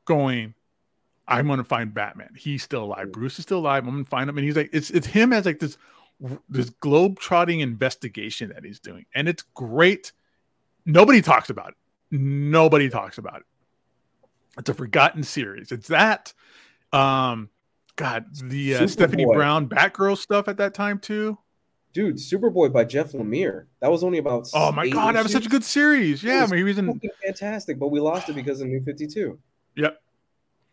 [0.06, 0.54] going,
[1.28, 2.30] I'm gonna find Batman.
[2.36, 3.12] He's still alive.
[3.12, 3.84] Bruce is still alive.
[3.86, 5.78] I'm gonna find him, and he's like, it's it's him as like this
[6.50, 10.12] this globe trotting investigation that he's doing, and it's great.
[10.86, 11.76] Nobody talks about it.
[12.12, 13.46] Nobody talks about it.
[14.58, 15.72] It's a forgotten series.
[15.72, 16.34] It's that.
[16.94, 17.50] Um,
[17.96, 21.38] God, the uh, Stephanie Brown Batgirl stuff at that time too.
[21.96, 23.66] Dude, Superboy by Jeff Lemire.
[23.80, 24.50] That was only about.
[24.54, 26.22] Oh my god, that was such a good series.
[26.22, 29.08] Yeah, I mean, he was in fantastic, but we lost it because of New Fifty
[29.08, 29.40] Two.
[29.78, 29.98] Yep,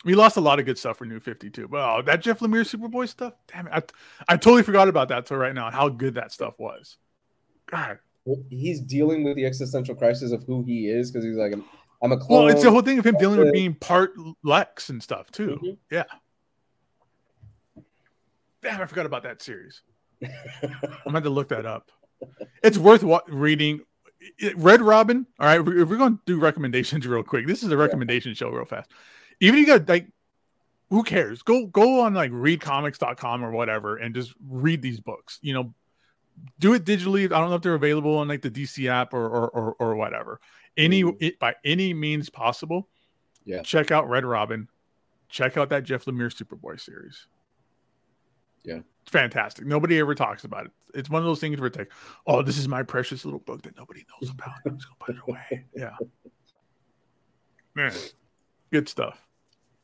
[0.05, 1.69] we lost a lot of good stuff for New 52.
[1.69, 3.93] But oh, that Jeff Lemire Superboy stuff, damn it.
[4.29, 6.97] I, I totally forgot about that till right now how good that stuff was.
[7.67, 7.99] God.
[8.51, 11.55] He's dealing with the existential crisis of who he is because he's like,
[12.03, 12.45] I'm a clone.
[12.45, 14.13] Well, it's the whole thing of him dealing with being part
[14.45, 15.59] Lex and stuff too.
[15.63, 15.71] Mm-hmm.
[15.91, 16.05] Yeah.
[18.63, 19.83] Damn, I forgot about that series.
[20.23, 21.91] I'm going to look that up.
[22.63, 23.81] It's worth reading.
[24.55, 25.27] Red Robin.
[25.41, 28.37] All right, if we're going to do recommendations real quick, this is a recommendation yeah.
[28.37, 28.91] show real fast
[29.43, 30.07] even you got like
[30.89, 31.43] who cares?
[31.43, 35.39] Go go on like readcomics.com or whatever and just read these books.
[35.43, 35.75] You know,
[36.59, 37.25] do it digitally.
[37.25, 39.95] I don't know if they're available on like the DC app or or or, or
[39.97, 40.41] whatever.
[40.77, 41.17] Any mm.
[41.21, 42.89] it, by any means possible.
[43.45, 43.63] Yeah.
[43.63, 44.69] Check out Red Robin.
[45.29, 47.27] Check out that Jeff Lemire Superboy series.
[48.65, 48.81] Yeah.
[49.03, 49.67] It's fantastic.
[49.67, 50.73] Nobody ever talks about it.
[50.95, 51.93] It's one of those things where it's like,
[52.27, 54.53] oh, this is my precious little book that nobody knows about.
[54.67, 55.65] I'm just gonna put it away.
[55.75, 55.97] Yeah.
[57.75, 57.93] Man,
[58.71, 59.19] good stuff.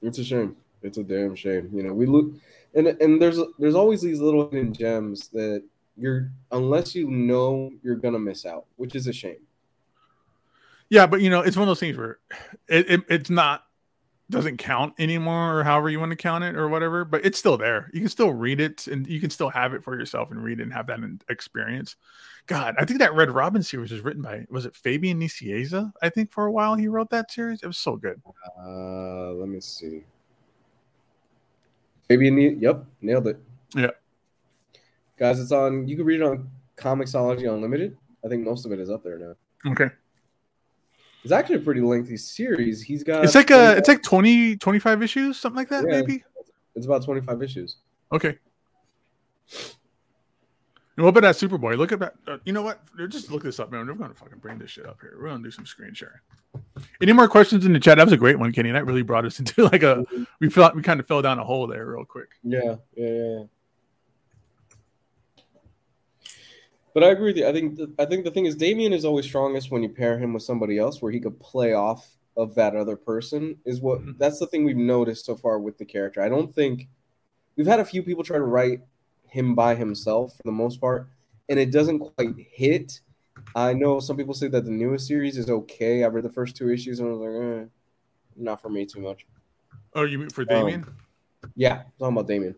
[0.03, 0.57] It's a shame.
[0.83, 1.71] It's a damn shame.
[1.73, 2.35] You know, we look
[2.75, 5.65] and and there's there's always these little hidden gems that
[5.97, 9.39] you're unless you know you're gonna miss out, which is a shame.
[10.91, 12.19] Yeah, but you know, it's one of those things where
[12.69, 13.65] it, it it's not
[14.31, 17.57] doesn't count anymore or however you want to count it or whatever but it's still
[17.57, 17.91] there.
[17.93, 20.61] You can still read it and you can still have it for yourself and read
[20.61, 21.97] it and have that experience.
[22.47, 25.93] God i think that red robin series was written by was it fabian nicieza?
[26.03, 27.63] I think for a while he wrote that series.
[27.63, 28.21] It was so good.
[28.59, 30.05] Uh let me see.
[32.09, 33.39] Fabian yep nailed it.
[33.75, 33.91] Yeah
[35.19, 37.97] guys it's on you can read it on comixology unlimited.
[38.25, 39.73] I think most of it is up there now.
[39.73, 39.91] Okay
[41.25, 42.83] it's actually a pretty lengthy series.
[42.83, 46.25] He's got It's like a it's like 20 25 issues, something like that, yeah, maybe.
[46.75, 47.77] It's about 25 issues.
[48.13, 48.39] Okay.
[50.99, 51.79] And what about that Superboy?
[51.79, 52.15] Look at that.
[52.27, 52.81] Uh, you know what?
[53.09, 53.87] Just look this up, man.
[53.87, 55.17] We're gonna fucking bring this shit up here.
[55.17, 56.19] We're gonna do some screen sharing.
[57.01, 57.99] Any more questions in the chat?
[57.99, 58.73] That was a great one, Kenny.
[58.73, 60.05] That really brought us into like a
[60.41, 62.31] we felt we kind of fell down a hole there real quick.
[62.43, 63.43] Yeah, yeah, yeah.
[66.95, 67.47] But I agree with you.
[67.47, 70.19] I think the, I think the thing is Damian is always strongest when you pair
[70.19, 73.57] him with somebody else where he could play off of that other person.
[73.65, 74.13] Is what mm-hmm.
[74.19, 76.23] that's the thing we've noticed so far with the character.
[76.23, 76.89] I don't think
[77.57, 78.81] we've had a few people try to write
[79.27, 81.09] him by himself for the most part,
[81.49, 83.01] and it doesn't quite hit.
[83.55, 86.05] I know some people say that the newest series is okay.
[86.05, 87.65] I read the first two issues and I was like, eh,
[88.37, 89.27] not for me too much.
[89.95, 90.85] Oh, you mean for Damian?
[90.85, 90.97] Um,
[91.57, 92.55] yeah, talking about Damian.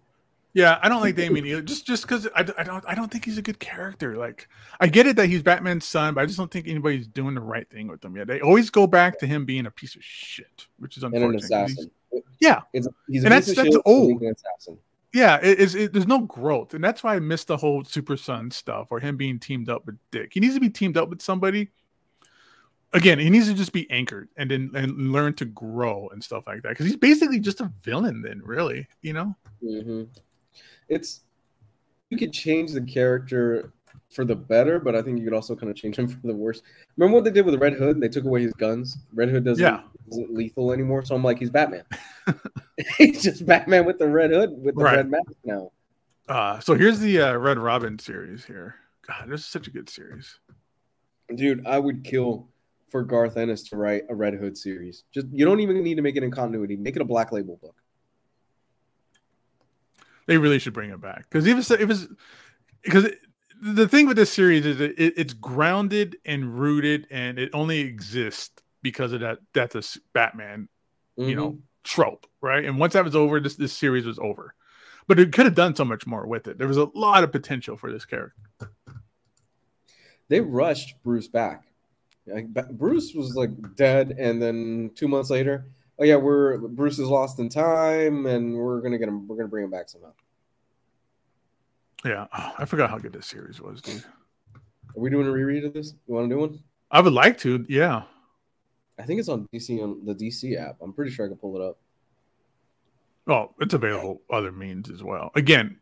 [0.52, 1.62] Yeah, I don't like Damian either.
[1.62, 4.16] Just just because I, I don't I don't think he's a good character.
[4.16, 4.48] Like
[4.80, 7.40] I get it that he's Batman's son, but I just don't think anybody's doing the
[7.40, 8.26] right thing with him yet.
[8.26, 11.26] They always go back to him being a piece of shit, which is unfortunate.
[11.26, 11.90] And an assassin.
[12.40, 14.22] Yeah, it's, he's and that's that's old.
[15.12, 15.74] Yeah, it is.
[15.74, 19.00] It, there's no growth, and that's why I missed the whole Super Son stuff or
[19.00, 20.30] him being teamed up with Dick.
[20.32, 21.68] He needs to be teamed up with somebody.
[22.92, 26.44] Again, he needs to just be anchored and then and learn to grow and stuff
[26.46, 28.22] like that because he's basically just a villain.
[28.22, 29.36] Then, really, you know.
[29.62, 30.04] Mm-hmm
[30.90, 31.20] it's
[32.10, 33.72] you could change the character
[34.10, 36.34] for the better, but I think you could also kind of change him for the
[36.34, 36.62] worse.
[36.96, 38.00] Remember what they did with Red Hood?
[38.00, 38.98] They took away his guns.
[39.14, 39.82] Red Hood doesn't, yeah.
[40.10, 41.04] isn't lethal anymore.
[41.04, 41.84] So I'm like, he's Batman.
[42.98, 44.96] he's just Batman with the red hood with the right.
[44.96, 45.70] red mask now.
[46.28, 48.76] Uh, so here's the uh, Red Robin series here.
[49.06, 50.38] God, this is such a good series.
[51.34, 52.48] Dude, I would kill
[52.88, 55.04] for Garth Ennis to write a Red Hood series.
[55.12, 56.76] Just you don't even need to make it in continuity.
[56.76, 57.74] Make it a Black Label book.
[60.30, 62.06] They really should bring it back because even if it's
[62.84, 63.08] because
[63.60, 68.62] the thing with this series is it, it's grounded and rooted, and it only exists
[68.80, 69.38] because of that.
[69.54, 70.68] That's a Batman,
[71.18, 71.28] mm-hmm.
[71.28, 71.60] you know, mm-hmm.
[71.82, 72.64] trope, right?
[72.64, 74.54] And once that was over, this this series was over.
[75.08, 76.58] But it could have done so much more with it.
[76.58, 78.40] There was a lot of potential for this character.
[80.28, 81.64] They rushed Bruce back.
[82.24, 85.64] Like, Bruce was like dead, and then two months later,
[86.00, 89.28] oh yeah, we're Bruce is lost in time, and we're gonna get him.
[89.28, 90.12] We're gonna bring him back somehow.
[92.04, 94.02] Yeah, oh, I forgot how good this series was, dude.
[94.54, 95.94] Are we doing a reread of this?
[96.08, 96.58] You want to do one?
[96.90, 97.64] I would like to.
[97.68, 98.02] Yeah.
[98.98, 100.76] I think it's on DC on the DC app.
[100.82, 101.78] I'm pretty sure I can pull it up.
[103.26, 105.30] Oh, it's available other means as well.
[105.36, 105.78] Again,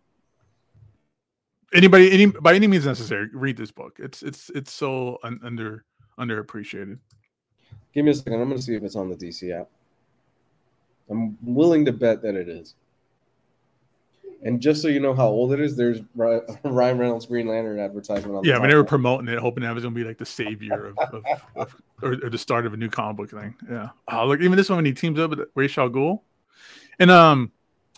[1.72, 3.96] anybody, any by any means necessary, read this book.
[3.98, 5.85] It's it's it's so un, under
[6.18, 6.98] underappreciated.
[7.94, 8.35] Give me a second.
[8.35, 9.68] I'm going to see if it's on the DC app.
[11.59, 12.77] Willing to bet that it is.
[14.44, 18.37] And just so you know how old it is, there's Ryan Reynolds Green Lantern advertisement
[18.37, 18.44] on.
[18.44, 20.25] Yeah, I mean they were promoting it, hoping that was going to be like the
[20.25, 21.25] savior of, of,
[21.57, 23.57] of or, or, the start of a new comic book thing.
[23.68, 23.88] Yeah.
[24.07, 26.21] Oh, look, even this one when he teams up with Ra's al Ghul,
[27.01, 27.51] and um,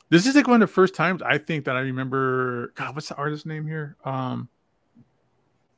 [0.09, 2.73] this is like one of the first times I think that I remember.
[2.77, 3.99] God, what's the artist's name here?
[4.07, 4.49] Um,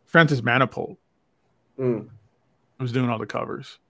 [0.06, 0.96] Francis Manapul.
[1.80, 2.08] Mm.
[2.78, 3.80] was doing all the covers.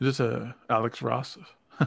[0.00, 1.38] Is this a Alex Ross?
[1.80, 1.86] yeah,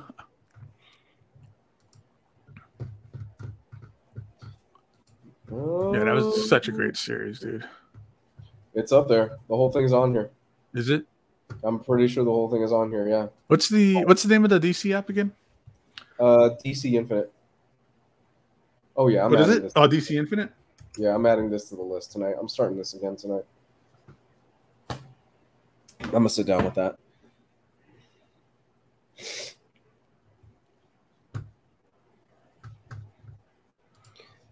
[5.51, 7.67] that was such a great series, dude.
[8.73, 9.37] It's up there.
[9.47, 10.31] The whole thing's on here.
[10.73, 11.05] Is it?
[11.63, 13.07] I'm pretty sure the whole thing is on here.
[13.07, 13.27] Yeah.
[13.47, 15.31] What's the What's the name of the DC app again?
[16.19, 17.31] Uh, DC Infinite.
[18.95, 19.63] Oh yeah, I'm what is it?
[19.63, 19.73] This.
[19.75, 20.51] Oh, DC Infinite.
[20.97, 22.35] Yeah, I'm adding this to the list tonight.
[22.39, 23.45] I'm starting this again tonight.
[24.89, 26.97] I'm gonna sit down with that.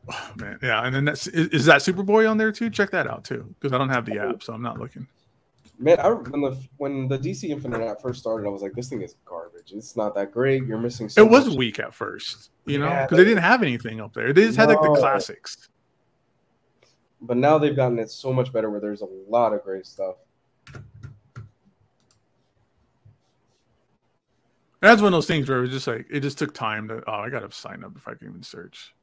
[0.09, 2.69] Oh, man, yeah, and then that's is, is, that Superboy on there too?
[2.69, 4.29] Check that out too, because I don't have the oh.
[4.29, 5.05] app, so I'm not looking.
[5.79, 8.87] Man, I when the when the DC Infinite app first started, I was like, this
[8.89, 9.73] thing is garbage.
[9.73, 10.65] it's not that great.
[10.65, 11.09] You're missing.
[11.09, 11.57] So it was much.
[11.57, 14.33] weak at first, you know, because they didn't have anything up there.
[14.33, 14.67] They just no.
[14.67, 15.69] had like the classics.
[17.21, 20.15] But now they've gotten it so much better, where there's a lot of great stuff.
[24.79, 27.03] That's one of those things where it was just like it just took time to.
[27.07, 28.93] Oh, I gotta sign up if I can even search.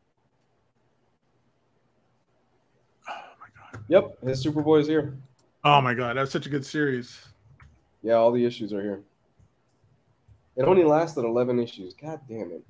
[3.08, 3.84] Oh my god.
[3.88, 5.16] Yep, his Superboy is here.
[5.64, 7.20] Oh my god, that's such a good series.
[8.02, 9.00] Yeah, all the issues are here.
[10.56, 11.94] It only lasted eleven issues.
[11.94, 12.62] God damn it.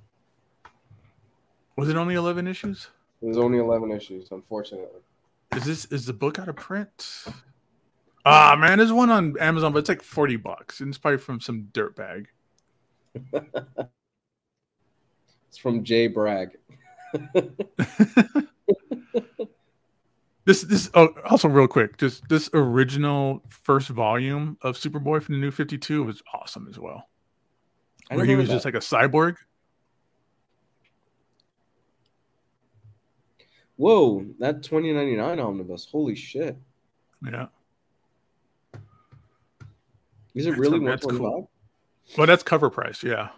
[1.77, 2.89] Was it only eleven issues?
[3.21, 5.01] It was only eleven issues, unfortunately.
[5.55, 7.25] Is this is the book out of print?
[8.25, 11.41] Ah man, there's one on Amazon, but it's like forty bucks, and it's probably from
[11.41, 12.29] some dirt bag.
[15.49, 16.51] It's from Jay Bragg.
[20.45, 25.41] this this oh, also real quick, just this original first volume of Superboy from the
[25.41, 27.09] New Fifty Two was awesome as well.
[28.11, 28.55] Where he was that.
[28.55, 29.37] just like a cyborg.
[33.77, 35.89] Whoa, that twenty ninety nine omnibus!
[35.91, 36.57] Holy shit!
[37.25, 37.47] Yeah.
[40.35, 41.47] Is it really one twenty five?
[42.17, 43.29] Well, that's cover price, yeah.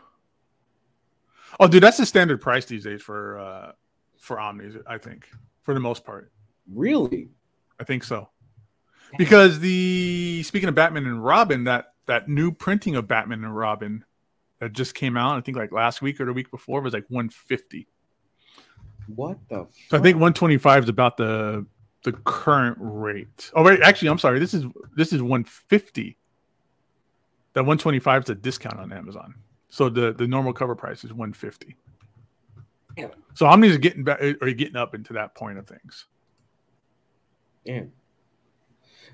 [1.58, 3.72] Oh, dude, that's the standard price these days for uh
[4.18, 5.28] for Omnis, I think,
[5.62, 6.32] for the most part.
[6.72, 7.30] Really?
[7.78, 8.28] I think so.
[9.18, 14.04] Because the speaking of Batman and Robin, that that new printing of Batman and Robin
[14.58, 17.06] that just came out, I think like last week or the week before, was like
[17.08, 17.86] 150.
[19.06, 19.56] What the?
[19.56, 19.70] Fuck?
[19.90, 21.66] So I think 125 is about the
[22.02, 23.50] the current rate.
[23.54, 24.38] Oh wait, actually, I'm sorry.
[24.38, 26.18] This is this is 150
[27.56, 29.34] that 125 is a discount on Amazon.
[29.70, 31.74] So the the normal cover price is 150.
[32.98, 33.08] Yeah.
[33.32, 36.04] So Omnis are getting back are you getting up into that point of things.
[37.64, 37.84] Yeah.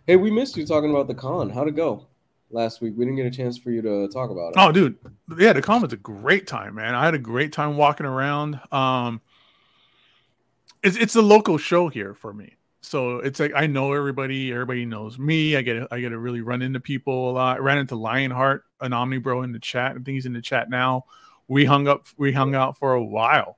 [0.09, 1.51] Hey, we missed you talking about the con.
[1.51, 2.09] How'd it go
[2.51, 2.95] last week?
[2.97, 4.55] We didn't get a chance for you to talk about it.
[4.57, 4.99] Oh, dude.
[5.39, 6.97] Yeah, the con was a great time, man.
[6.97, 8.61] I had a great time walking around.
[8.73, 9.21] Um
[10.83, 14.85] it's it's a local show here for me so it's like I know everybody, everybody
[14.85, 15.57] knows me.
[15.57, 17.57] I get I get to really run into people a lot.
[17.57, 19.93] I ran into Lionheart, an Omnibro in the chat.
[19.93, 21.05] I think he's in the chat now.
[21.47, 23.57] We hung up, we hung out for a while.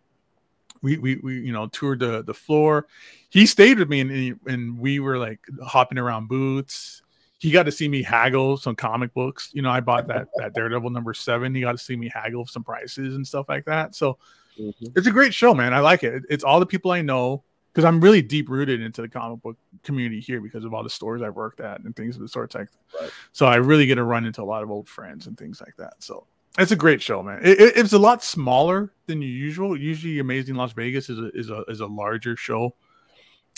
[0.83, 2.87] We we, we you know toured the the floor.
[3.31, 7.03] He stayed with me and and we were like hopping around booths.
[7.39, 9.51] He got to see me haggle some comic books.
[9.55, 11.55] You know, I bought that that Daredevil number seven.
[11.55, 13.95] He got to see me haggle some prices and stuff like that.
[13.95, 14.19] So
[14.59, 14.87] mm-hmm.
[14.95, 15.73] it's a great show, man.
[15.73, 16.25] I like it.
[16.29, 17.43] It's all the people I know
[17.75, 20.91] because I'm really deep rooted into the comic book community here because of all the
[20.91, 22.55] stores I've worked at and things of the sort.
[22.55, 22.69] Like,
[23.01, 23.11] right.
[23.33, 25.75] so I really get to run into a lot of old friends and things like
[25.79, 25.95] that.
[25.99, 26.25] So
[26.57, 27.41] it's a great show, man.
[27.43, 29.77] It, it, it's a lot smaller than usual.
[29.77, 32.77] Usually, Amazing Las Vegas is a is a is a larger show.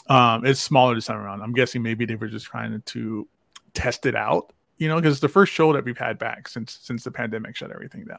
[0.09, 1.43] Um, it's smaller this time around.
[1.43, 3.29] I'm guessing maybe they were just trying to
[3.75, 6.79] test it out, you know, because it's the first show that we've had back since
[6.81, 8.19] since the pandemic shut everything down.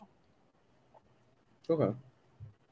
[1.71, 1.97] Okay.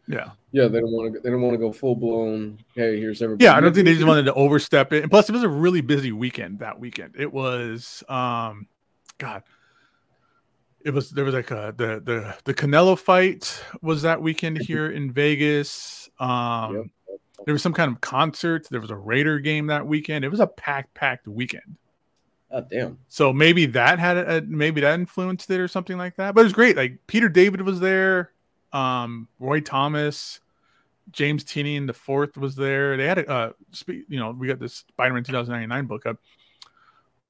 [0.07, 0.31] Yeah.
[0.51, 1.19] Yeah, they don't want to.
[1.19, 2.59] They don't want to go full blown.
[2.75, 3.43] Hey, here's everybody.
[3.43, 5.03] Yeah, I don't think they just wanted to overstep it.
[5.03, 7.15] And plus, it was a really busy weekend that weekend.
[7.17, 8.67] It was, um,
[9.17, 9.43] God,
[10.85, 11.09] it was.
[11.09, 16.09] There was like a the the the Canelo fight was that weekend here in Vegas.
[16.19, 16.75] Um,
[17.09, 17.19] yep.
[17.45, 18.67] there was some kind of concert.
[18.69, 20.23] There was a Raider game that weekend.
[20.23, 21.75] It was a packed, packed weekend.
[22.51, 22.99] Oh damn!
[23.09, 26.33] So maybe that had a, maybe that influenced it or something like that.
[26.33, 26.77] But it was great.
[26.77, 28.31] Like Peter David was there
[28.75, 30.41] um, Roy Thomas,
[31.11, 32.97] James Tynion the fourth was there.
[32.97, 33.51] They had a, uh,
[33.87, 36.17] you know, we got this Spider-Man 2099 book up.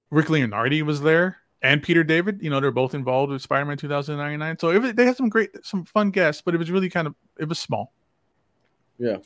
[0.09, 2.39] Rick Leonardi was there, and Peter David.
[2.41, 4.59] You know, they're both involved with Spider-Man 2099.
[4.59, 7.15] So it, they had some great, some fun guests, but it was really kind of,
[7.39, 7.93] it was small.
[8.97, 9.17] Yeah.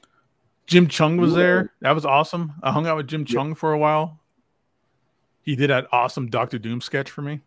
[0.68, 1.74] Jim Cheung was there.
[1.82, 2.54] That was awesome.
[2.62, 4.20] I hung out with Jim Cheung for a while.
[5.42, 7.40] He did that awesome Doctor Doom sketch for me.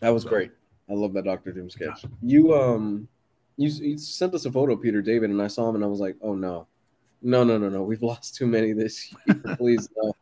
[0.00, 0.30] That was so.
[0.30, 0.50] great.
[0.88, 2.04] I love that Doctor Doom sketch.
[2.22, 3.08] You um
[3.56, 6.00] you, you sent us a photo Peter David, and I saw him, and I was
[6.00, 6.66] like, oh no,
[7.22, 9.56] no, no, no, no, we've lost too many this year.
[9.56, 10.14] Please no.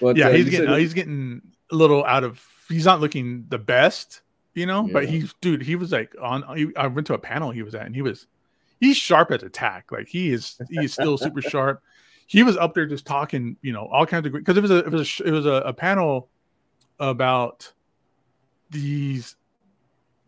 [0.00, 2.44] But yeah, uh, he's getting said, he's getting a little out of.
[2.68, 4.22] He's not looking the best,
[4.54, 4.86] you know.
[4.86, 4.92] Yeah.
[4.92, 5.62] But he's dude.
[5.62, 6.56] He was like on.
[6.56, 8.26] He, I went to a panel he was at, and he was
[8.80, 9.92] he's sharp at attack.
[9.92, 11.82] Like he is he is still super sharp.
[12.26, 14.78] He was up there just talking, you know, all kinds of because it was a
[14.78, 16.28] it was a, it was a, a panel
[16.98, 17.72] about
[18.70, 19.36] these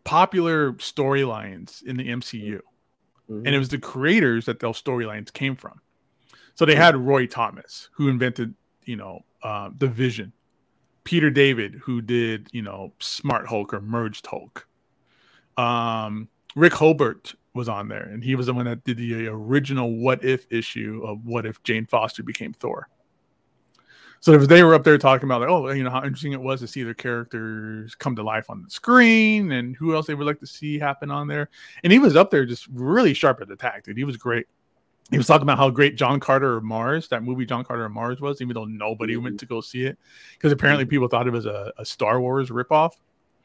[0.06, 2.60] popular storylines in the MCU.
[3.28, 3.44] Mm-hmm.
[3.44, 5.80] And it was the creators that those storylines came from.
[6.54, 8.54] So they had Roy Thomas, who invented,
[8.84, 10.32] you know, uh, the Vision.
[11.04, 14.66] Peter David, who did, you know, Smart Hulk or Merged Hulk.
[15.56, 19.96] Um, Rick Hoberg was on there, and he was the one that did the original
[19.96, 22.88] What If issue of What If Jane Foster became Thor.
[24.20, 26.40] So if they were up there talking about like, oh, you know, how interesting it
[26.40, 30.14] was to see their characters come to life on the screen and who else they
[30.14, 31.50] would like to see happen on there.
[31.84, 33.96] And he was up there just really sharp at the tack, dude.
[33.96, 34.46] He was great.
[35.10, 37.92] He was talking about how great John Carter of Mars, that movie John Carter of
[37.92, 39.24] Mars was, even though nobody mm-hmm.
[39.24, 39.98] went to go see it.
[40.32, 40.90] Because apparently mm-hmm.
[40.90, 42.92] people thought it was a, a Star Wars ripoff,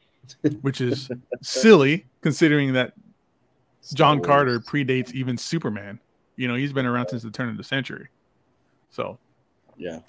[0.62, 1.08] which is
[1.40, 2.94] silly considering that
[3.94, 6.00] John Carter predates even Superman.
[6.36, 8.08] You know, he's been around since the turn of the century.
[8.90, 9.18] So,
[9.76, 10.00] yeah,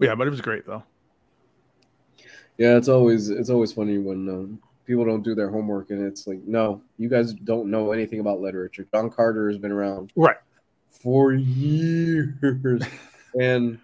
[0.00, 0.82] yeah, but it was great though.
[2.58, 6.26] Yeah, it's always it's always funny when um, people don't do their homework, and it's
[6.26, 8.86] like, no, you guys don't know anything about literature.
[8.92, 10.36] John Carter has been around right
[10.90, 12.82] for years,
[13.40, 13.78] and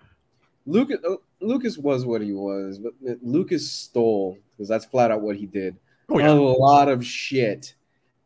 [0.67, 2.93] Lucas uh, Lucas was what he was, but
[3.23, 5.77] Lucas stole because that's flat out what he did.
[6.09, 6.31] Oh, yeah.
[6.31, 7.75] A lot of shit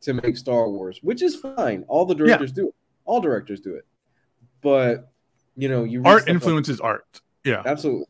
[0.03, 1.85] to make Star Wars, which is fine.
[1.89, 2.63] All the directors yeah.
[2.63, 2.75] do it.
[3.05, 3.87] All directors do it.
[4.63, 5.11] But
[5.57, 7.21] you know, you art influences like, art.
[7.45, 8.07] Yeah, absolutely.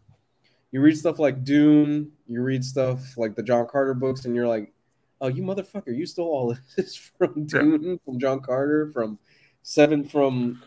[0.73, 2.11] You read stuff like Dune.
[2.27, 4.73] You read stuff like the John Carter books, and you're like,
[5.21, 5.97] "Oh, you motherfucker!
[5.97, 7.95] You stole all this from Dune, yeah.
[8.05, 9.19] from John Carter, from
[9.63, 10.63] Seven, from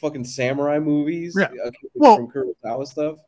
[0.00, 1.36] fucking samurai movies.
[1.38, 3.18] Yeah, uh, well, from Kurosawa stuff."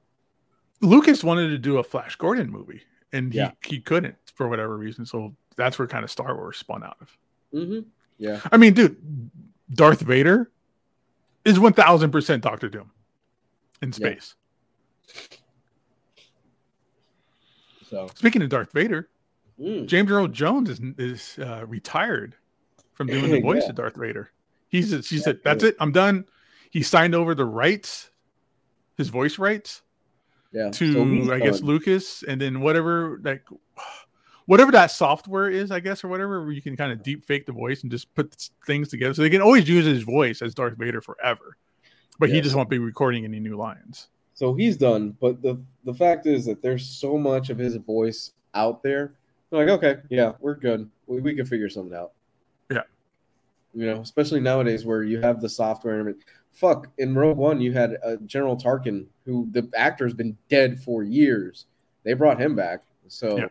[0.81, 3.53] Lucas wanted to do a Flash Gordon movie, and he, yeah.
[3.65, 5.05] he couldn't for whatever reason.
[5.05, 7.17] So that's where kind of Star Wars spun out of.
[7.53, 7.81] Mm-hmm.
[8.19, 8.41] Yeah.
[8.51, 9.31] I mean, dude,
[9.73, 10.51] Darth Vader
[11.45, 12.91] is 1000% Doctor Doom
[13.83, 14.35] in space.
[17.89, 19.09] So, speaking of Darth Vader,
[19.59, 19.87] mm.
[19.87, 22.35] James Earl Jones is is uh, retired
[22.93, 23.71] from doing the voice yeah.
[23.71, 24.31] of Darth Vader.
[24.69, 26.27] He's she yeah, said, "That's it, I'm done."
[26.71, 28.11] He signed over the rights,
[28.99, 29.83] his voice rights,
[30.53, 33.43] yeah, to so I guess Lucas, and then whatever like
[34.45, 37.47] whatever that software is, I guess, or whatever, where you can kind of deep fake
[37.47, 39.15] the voice and just put things together.
[39.15, 41.57] So they can always use his voice as Darth Vader forever,
[42.19, 44.09] but he just won't be recording any new lines.
[44.39, 45.17] So he's done.
[45.21, 49.15] But the the fact is that there's so much of his voice out there.
[49.51, 50.89] They're like, okay, yeah, we're good.
[51.07, 52.13] We, we can figure something out.
[52.71, 52.83] Yeah.
[53.75, 56.15] You know, especially nowadays where you have the software and.
[56.51, 61.05] Fuck, in Rogue One, you had uh, General Tarkin, who the actor's been dead for
[61.05, 61.67] years.
[62.03, 62.83] They brought him back.
[63.07, 63.39] So.
[63.39, 63.49] Yeah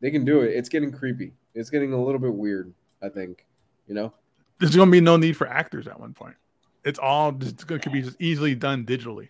[0.00, 0.54] they can do it.
[0.54, 1.32] It's getting creepy.
[1.54, 2.72] It's getting a little bit weird.
[3.02, 3.44] I think,
[3.88, 4.12] you know.
[4.58, 6.36] There's going to be no need for actors at one point.
[6.84, 9.28] It's all just to be just easily done digitally,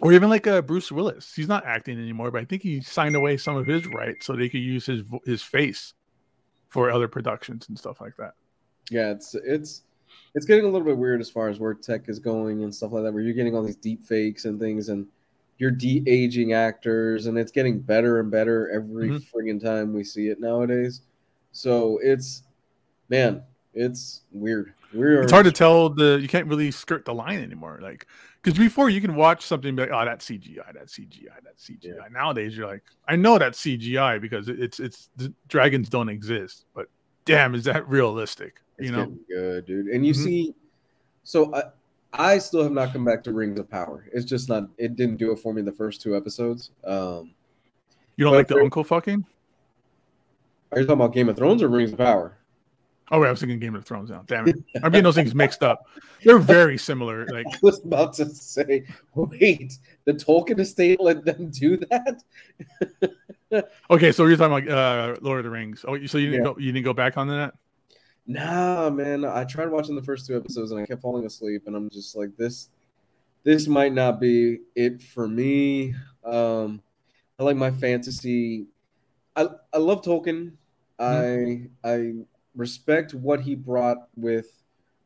[0.00, 1.34] or even like uh, Bruce Willis.
[1.34, 4.34] He's not acting anymore, but I think he signed away some of his rights so
[4.34, 5.94] they could use his his face
[6.68, 8.32] for other productions and stuff like that.
[8.90, 9.82] Yeah, it's it's
[10.34, 12.92] it's getting a little bit weird as far as where tech is going and stuff
[12.92, 15.06] like that, where you're getting all these deep fakes and things and
[15.58, 19.18] you're de-aging actors and it's getting better and better every mm-hmm.
[19.18, 21.02] friggin' time we see it nowadays
[21.52, 22.42] so it's
[23.08, 27.42] man it's weird we're it's hard to tell the you can't really skirt the line
[27.42, 28.06] anymore like
[28.42, 31.78] because before you can watch something be like oh that's cgi that's cgi that's cgi
[31.82, 32.08] yeah.
[32.10, 36.86] nowadays you're like i know that's cgi because it's it's the dragons don't exist but
[37.24, 40.24] damn is that realistic it's you know good dude and you mm-hmm.
[40.24, 40.54] see
[41.24, 41.62] so I,
[42.12, 44.04] I still have not come back to Rings of Power.
[44.12, 44.68] It's just not.
[44.76, 46.70] It didn't do it for me the first two episodes.
[46.84, 47.32] Um,
[48.16, 49.24] you don't like the uncle fucking?
[50.72, 52.36] Are you talking about Game of Thrones or Rings of Power?
[53.12, 54.24] Oh, wait, I was thinking Game of Thrones now.
[54.26, 54.56] Damn it.
[54.76, 55.86] I'm getting those things mixed up.
[56.24, 57.26] They're very similar.
[57.32, 58.84] Like I was about to say,
[59.14, 62.22] wait, the Tolkien estate let them do that?
[63.90, 65.84] okay, so you're talking about uh, Lord of the Rings.
[65.86, 66.52] Oh, so you didn't yeah.
[66.52, 67.54] go you didn't go back on that?
[68.26, 69.24] Nah, man.
[69.24, 72.16] I tried watching the first two episodes and I kept falling asleep, and I'm just
[72.16, 72.68] like, this,
[73.44, 75.94] this might not be it for me.
[76.24, 76.82] Um,
[77.38, 78.66] I like my fantasy.
[79.36, 80.52] I I love Tolkien.
[81.00, 81.66] Mm-hmm.
[81.84, 82.12] I I
[82.54, 84.62] respect what he brought with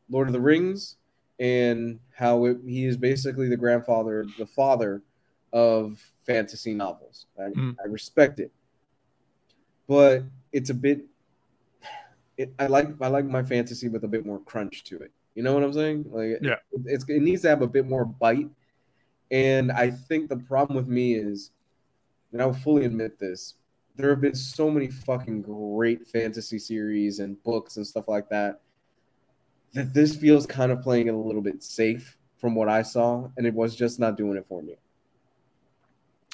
[0.09, 0.95] Lord of the Rings
[1.39, 5.01] and how it, he is basically the grandfather, the father
[5.53, 7.27] of fantasy novels.
[7.39, 7.75] I, mm.
[7.83, 8.51] I respect it,
[9.87, 11.05] but it's a bit
[12.37, 15.11] it, I like I like my fantasy with a bit more crunch to it.
[15.35, 16.05] You know what I'm saying?
[16.09, 18.49] Like, yeah, it, it needs to have a bit more bite.
[19.29, 21.51] And I think the problem with me is,
[22.31, 23.55] and I'll fully admit this,
[23.97, 28.61] there have been so many fucking great fantasy series and books and stuff like that
[29.73, 33.27] that this feels kind of playing it a little bit safe from what I saw,
[33.35, 34.75] and it was just not doing it for me.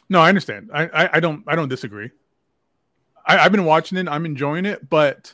[0.10, 0.70] No, I understand.
[0.74, 2.12] I I, I don't I don't disagree.
[3.26, 4.08] I, I've been watching it.
[4.08, 5.34] I'm enjoying it, but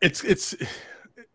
[0.00, 0.52] it's it's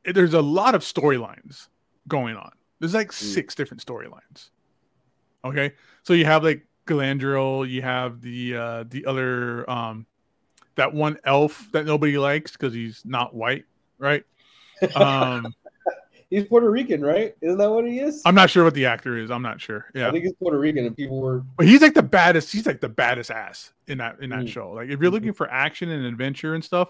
[0.03, 1.67] it, there's a lot of storylines
[2.07, 2.51] going on.
[2.80, 3.13] There's like mm.
[3.13, 4.49] six different storylines.
[5.43, 5.73] Okay,
[6.03, 10.06] so you have like Galadriel, you have the uh the other um
[10.76, 13.66] that one elf that nobody likes because he's not white,
[13.98, 14.24] right?
[14.96, 15.54] Um
[16.30, 17.36] he's Puerto Rican, right?
[17.42, 18.22] Isn't that what he is?
[18.26, 19.32] I'm not sure what the actor is.
[19.32, 19.86] I'm not sure.
[19.94, 21.44] Yeah, I think he's Puerto Rican, and people were.
[21.58, 22.52] But he's like the baddest.
[22.52, 24.50] He's like the baddest ass in that in that Mm.
[24.50, 24.72] show.
[24.72, 25.14] Like if you're Mhm.
[25.14, 26.90] looking for action and adventure and stuff,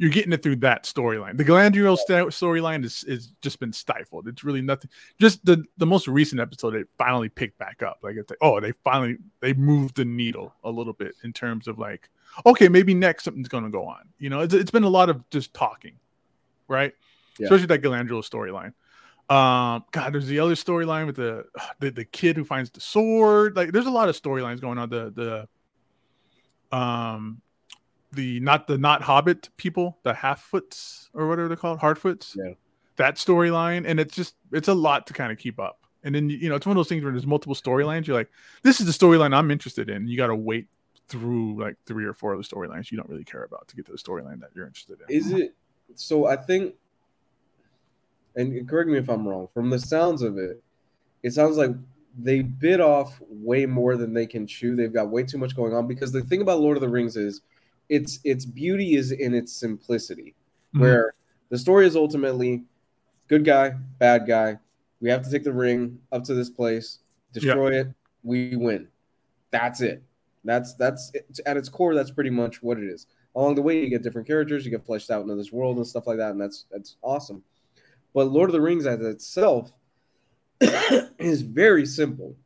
[0.00, 1.36] you're getting it through that storyline.
[1.36, 4.28] The Galandriel sta- storyline is is just been stifled.
[4.28, 4.88] It's really nothing.
[5.20, 7.98] Just the the most recent episode, it finally picked back up.
[8.02, 11.68] Like it's like, oh, they finally they moved the needle a little bit in terms
[11.68, 12.08] of like,
[12.46, 14.08] okay, maybe next something's going to go on.
[14.18, 15.96] You know, it's it's been a lot of just talking,
[16.66, 16.94] right?
[17.38, 17.44] Yeah.
[17.44, 18.72] Especially that Galandriel storyline.
[19.28, 21.44] Um, God, there's the other storyline with the,
[21.78, 23.54] the the kid who finds the sword.
[23.54, 24.88] Like, there's a lot of storylines going on.
[24.88, 25.46] The
[26.72, 27.42] the um
[28.12, 32.36] the not the not Hobbit people, the half foots or whatever they're called, harfoots.
[32.36, 32.54] Yeah.
[32.96, 35.86] That storyline, and it's just it's a lot to kind of keep up.
[36.02, 38.06] And then you know, it's one of those things where there's multiple storylines.
[38.06, 38.30] You're like,
[38.62, 40.06] this is the storyline I'm interested in.
[40.06, 40.66] You got to wait
[41.08, 43.84] through like three or four of the storylines you don't really care about to get
[43.86, 45.16] to the storyline that you're interested in.
[45.16, 45.54] Is it
[45.94, 46.26] so?
[46.26, 46.74] I think,
[48.36, 49.48] and correct me if I'm wrong.
[49.52, 50.62] From the sounds of it,
[51.22, 51.70] it sounds like
[52.18, 54.76] they bit off way more than they can chew.
[54.76, 55.86] They've got way too much going on.
[55.86, 57.42] Because the thing about Lord of the Rings is,
[57.90, 60.34] its its beauty is in its simplicity,
[60.74, 60.80] Mhm.
[60.80, 61.14] where
[61.50, 62.64] the story is ultimately
[63.28, 64.58] good guy, bad guy.
[65.00, 66.98] We have to take the ring up to this place,
[67.32, 67.88] destroy it,
[68.22, 68.88] we win.
[69.50, 70.02] That's it.
[70.44, 71.40] That's that's it.
[71.44, 71.94] at its core.
[71.94, 73.06] That's pretty much what it is.
[73.34, 75.86] Along the way, you get different characters, you get fleshed out into this world and
[75.86, 77.42] stuff like that, and that's that's awesome.
[78.14, 79.72] But Lord of the Rings as itself
[81.18, 82.36] is very simple.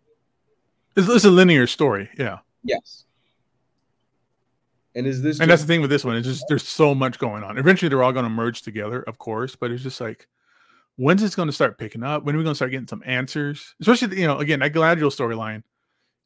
[0.96, 2.38] It's, it's a linear story, yeah.
[2.62, 3.04] Yes.
[4.94, 6.16] And is this and that's the thing with this one.
[6.16, 7.58] It's just there's so much going on.
[7.58, 9.56] Eventually, they're all going to merge together, of course.
[9.56, 10.28] But it's just like,
[10.96, 12.24] when's this going to start picking up?
[12.24, 13.74] When are we going to start getting some answers?
[13.80, 15.62] Especially, you know, again, that Galadriel storyline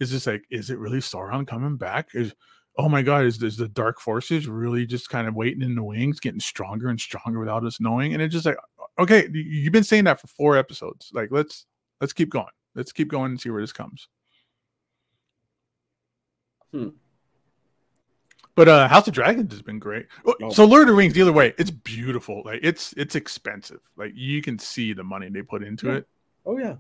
[0.01, 2.09] is just like, is it really Sauron coming back?
[2.14, 2.35] Is
[2.77, 5.83] oh my god, is, is the dark forces really just kind of waiting in the
[5.83, 8.12] wings, getting stronger and stronger without us knowing?
[8.12, 8.57] And it's just like,
[8.99, 11.11] okay, you- you've been saying that for four episodes.
[11.12, 11.66] Like, let's
[12.01, 12.47] let's keep going.
[12.75, 14.09] Let's keep going and see where this comes.
[16.71, 16.89] Hmm.
[18.59, 20.06] But uh House of Dragons has been great.
[20.26, 20.50] Oh, Oh.
[20.50, 22.42] So Lord of the Rings, either way, it's beautiful.
[22.44, 23.78] Like it's it's expensive.
[23.96, 25.92] Like you can see the money they put into Yeah.
[25.98, 26.09] it.
[26.44, 26.74] Oh yeah,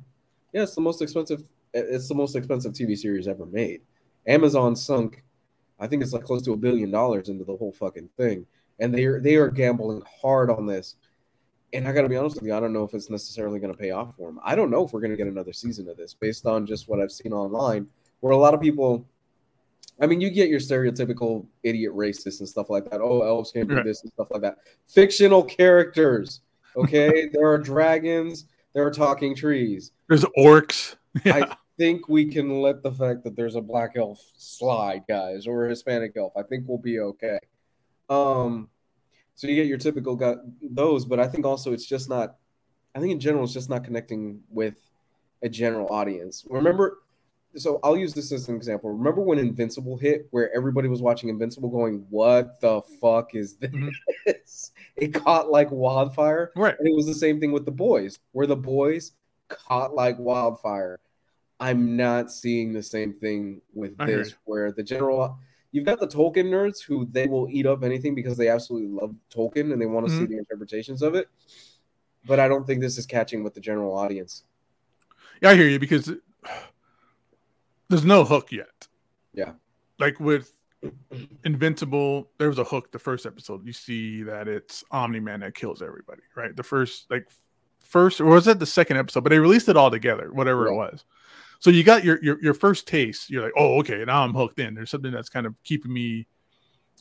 [0.52, 0.64] yeah.
[0.64, 1.44] It's the most expensive.
[1.72, 3.82] It's the most expensive TV series ever made.
[4.26, 5.22] Amazon sunk,
[5.78, 8.44] I think it's like close to a billion dollars into the whole fucking thing,
[8.80, 10.96] and they are they are gambling hard on this.
[11.72, 13.72] And I got to be honest with you, I don't know if it's necessarily going
[13.72, 14.40] to pay off for them.
[14.42, 16.88] I don't know if we're going to get another season of this based on just
[16.88, 17.86] what I've seen online,
[18.18, 19.06] where a lot of people.
[20.00, 23.00] I mean, you get your stereotypical idiot racists and stuff like that.
[23.00, 23.84] Oh, elves can't do Right.
[23.84, 24.58] this and stuff like that.
[24.86, 26.40] Fictional characters,
[26.76, 27.28] okay?
[27.32, 28.46] there are dragons.
[28.74, 29.92] There are talking trees.
[30.08, 30.94] There's orcs.
[31.24, 35.66] I think we can let the fact that there's a black elf slide, guys, or
[35.66, 36.32] a Hispanic elf.
[36.36, 37.38] I think we'll be okay.
[38.08, 38.68] Um,
[39.34, 42.36] so you get your typical guy, those, but I think also it's just not.
[42.94, 44.76] I think in general it's just not connecting with
[45.42, 46.44] a general audience.
[46.48, 46.98] Remember,
[47.56, 48.90] so I'll use this as an example.
[48.90, 53.70] Remember when Invincible hit, where everybody was watching Invincible, going, "What the fuck is this?"
[53.70, 53.90] Mhm.
[54.96, 56.50] It caught like wildfire.
[56.56, 56.74] Right.
[56.78, 59.12] And it was the same thing with the boys, where the boys
[59.48, 60.98] caught like wildfire.
[61.60, 65.38] I'm not seeing the same thing with I this, where the general
[65.70, 69.14] you've got the Tolkien nerds who they will eat up anything because they absolutely love
[69.30, 70.28] Tolkien and they want to see Mhm.
[70.30, 71.28] the interpretations of it.
[72.26, 74.44] But I don't think this is catching with the general audience.
[75.42, 76.10] Yeah, I hear you because
[77.88, 78.88] there's no hook yet.
[79.32, 79.52] Yeah.
[79.98, 80.54] Like with
[81.44, 83.66] Invincible, there was a hook the first episode.
[83.66, 86.54] You see that it's Omni Man that kills everybody, right?
[86.54, 87.28] The first, like,
[87.80, 89.24] first, or was it the second episode?
[89.24, 91.04] But they released it all together, whatever it was.
[91.60, 93.30] So you got your, your your first taste.
[93.30, 94.74] You're like, oh, okay, now I'm hooked in.
[94.74, 96.28] There's something that's kind of keeping me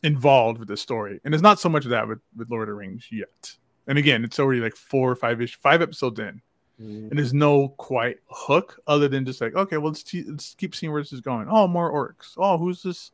[0.02, 2.74] involved with the story, and it's not so much of that with with Lord of
[2.74, 3.56] the Rings yet.
[3.86, 6.42] And again, it's already like four or five ish, five episodes in
[6.80, 10.76] and there's no quite hook other than just like okay well let's, te- let's keep
[10.76, 11.48] seeing where this is going.
[11.50, 12.34] Oh more orcs.
[12.38, 13.12] Oh who's this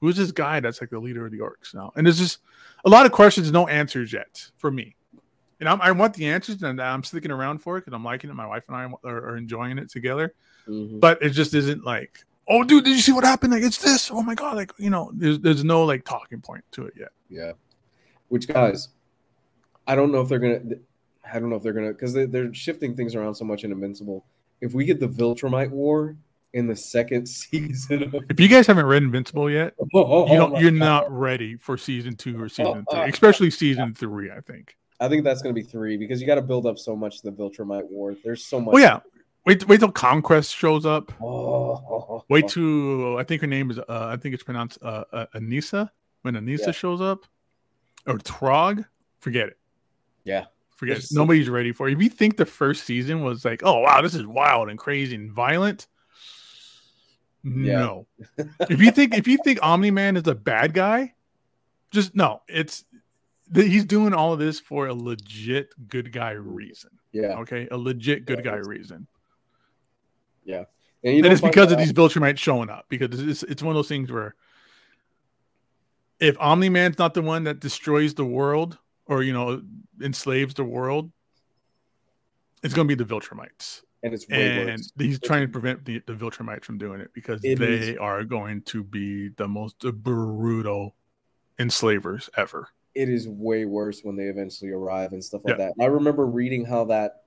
[0.00, 1.92] who's this guy that's like the leader of the orcs now?
[1.96, 2.38] And there's just
[2.84, 4.94] a lot of questions no answers yet for me.
[5.60, 8.30] And I'm, i want the answers and i'm sticking around for it because i'm liking
[8.30, 8.34] it.
[8.34, 10.34] My wife and i are, are enjoying it together.
[10.68, 11.00] Mhm.
[11.00, 13.52] but it just isn't like oh dude did you see what happened?
[13.52, 14.10] Like it's this.
[14.12, 14.56] Oh my god.
[14.56, 17.10] Like you know there's, there's no like talking point to it yet.
[17.28, 17.52] Yeah.
[18.28, 18.88] Which guys,
[19.86, 20.60] I don't know if they're gonna.
[21.32, 23.72] I don't know if they're gonna because they, they're shifting things around so much in
[23.72, 24.24] Invincible.
[24.60, 26.16] If we get the Viltrumite War
[26.52, 30.52] in the second season of if you guys haven't read invincible yet oh, you don't
[30.52, 30.78] my you're God.
[30.78, 35.24] not ready for season two or season three especially season three i think I think
[35.24, 38.14] that's gonna be three because you got to build up so much the Viltrumite War.
[38.22, 38.76] There's so much.
[38.76, 39.00] Oh yeah.
[39.44, 41.12] Wait, wait till Conquest shows up.
[41.20, 43.80] Oh, Wait till I think her name is.
[43.80, 45.90] Uh, I think it's pronounced uh, uh, Anissa.
[46.20, 46.70] When Anissa Yeah.
[46.70, 47.26] shows up,
[48.06, 48.84] or Thragg,
[49.18, 49.58] forget it.
[50.22, 50.44] Yeah.
[50.82, 51.12] Forget It's.
[51.12, 51.92] Nobody's ready for it.
[51.92, 55.14] If you think the first season was like, oh wow, this is wild and crazy
[55.14, 55.86] and violent,
[57.44, 57.78] Yeah.
[57.78, 58.06] no.
[58.68, 61.14] if you think if you think Omni Man is a bad guy,
[61.92, 62.42] just no.
[62.48, 62.84] It's
[63.54, 66.90] he's doing all of this for a legit good guy reason.
[67.12, 69.06] Yeah, Okay, a legit good Yeah, guy reason,
[71.04, 72.86] and, you and it's because of these Viltrumites showing up.
[72.88, 74.34] Because it's it's one of those things where
[76.18, 79.62] if Omni Man's not the one that destroys the world or you know
[80.02, 81.10] enslaves the world,
[82.62, 83.82] it's going to be the Viltrumites.
[84.02, 87.40] and it's way and he's trying to prevent the, the Viltrumites from doing it because
[87.44, 90.94] It they is- are going to be the most brutal
[91.58, 92.68] enslavers ever.
[92.94, 95.66] It is way worse when they eventually arrive and stuff like Yeah.
[95.68, 95.74] that.
[95.82, 97.24] I remember reading how that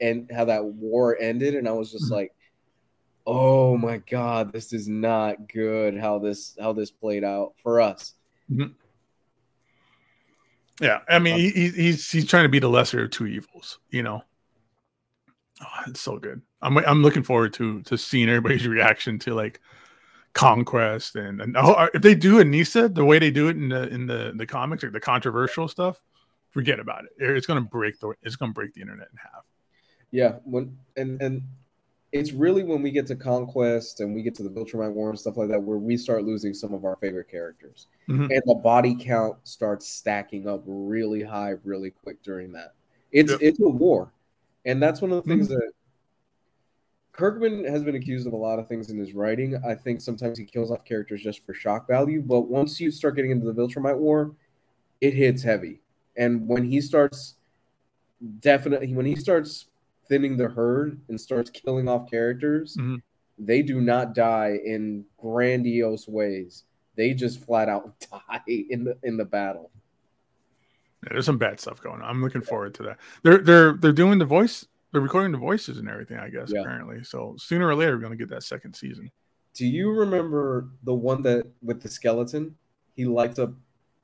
[0.00, 2.16] and how that war ended, and I was just Mhm.
[2.16, 2.34] like,
[3.26, 8.12] "Oh my god, this is not good." How this how this played out for us.
[10.80, 13.26] Yeah, I mean, Um, he, he- he's he's trying to be the lesser of two
[13.26, 14.22] evils, you know.
[15.62, 16.42] Oh, it's so good.
[16.60, 19.60] I'm I'm looking forward to to seeing everybody's reaction to like
[20.34, 23.88] conquest and, and oh, if they do Anissa the way they do it in the
[23.88, 26.02] in the the comics, like the controversial stuff,
[26.50, 27.10] forget about it.
[27.18, 29.44] It's gonna break the it's gonna break the internet in half.
[30.10, 31.42] Yeah, when and and
[32.18, 35.18] it's really when we get to conquest and we get to the Viltrumite War and
[35.18, 38.30] stuff like that where we start losing some of our favorite characters, Mhm.
[38.30, 42.74] and the body count starts stacking up really high, really quick during that.
[43.12, 43.40] It's Yep.
[43.42, 44.12] it's a war,
[44.64, 45.72] and that's one of the things that
[47.12, 49.56] Kirkman has been accused of a lot of things in his writing.
[49.64, 53.16] I think sometimes he kills off characters just for shock value, but once you start
[53.16, 54.34] getting into the Viltrumite War,
[55.00, 55.80] it hits heavy,
[56.16, 57.36] and when he starts
[58.40, 59.66] definitely when he starts
[60.08, 63.02] thinning the herd and starts killing off characters, Mhm.
[63.38, 66.64] they do not die in grandiose ways.
[66.94, 69.70] They just flat out die in the in the battle.
[71.02, 72.08] Yeah, there's some bad stuff going on.
[72.08, 72.98] I'm looking forward to that.
[73.22, 76.18] They're they're they're doing the voice, they're recording the voices and everything.
[76.18, 76.60] I guess Yeah.
[76.62, 77.04] apparently.
[77.04, 79.10] So sooner or later, we're gonna get that second season.
[79.54, 82.56] Do you remember the one that with the skeleton?
[82.94, 83.52] He lights up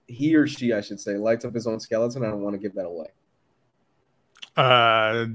[0.09, 2.23] he or she, I should say, lights up his own skeleton.
[2.25, 3.07] I don't want to give that away.
[4.57, 5.27] Uh,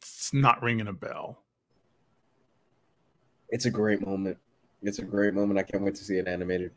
[0.00, 1.38] it's not ringing a bell.
[3.50, 4.38] It's a great moment.
[4.82, 5.58] It's a great moment.
[5.58, 6.72] I can't wait to see it animated.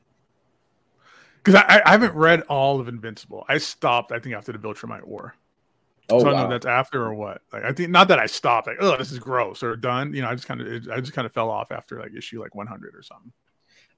[1.43, 3.45] Because I, I haven't read all of Invincible.
[3.47, 5.33] I stopped, I think, after the Viltrumite War.
[6.09, 7.41] Oh, so I don't know that's after or what.
[7.51, 10.13] Like I think not that I stopped, like, oh, this is gross or done.
[10.13, 12.41] You know, I just kind of I just kind of fell off after like issue
[12.41, 13.31] like 100 or something.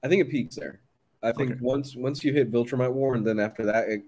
[0.04, 0.80] I think it peaks there.
[1.22, 1.60] I think Okay.
[1.62, 4.04] once once you hit Viltrumite War, and then after that, it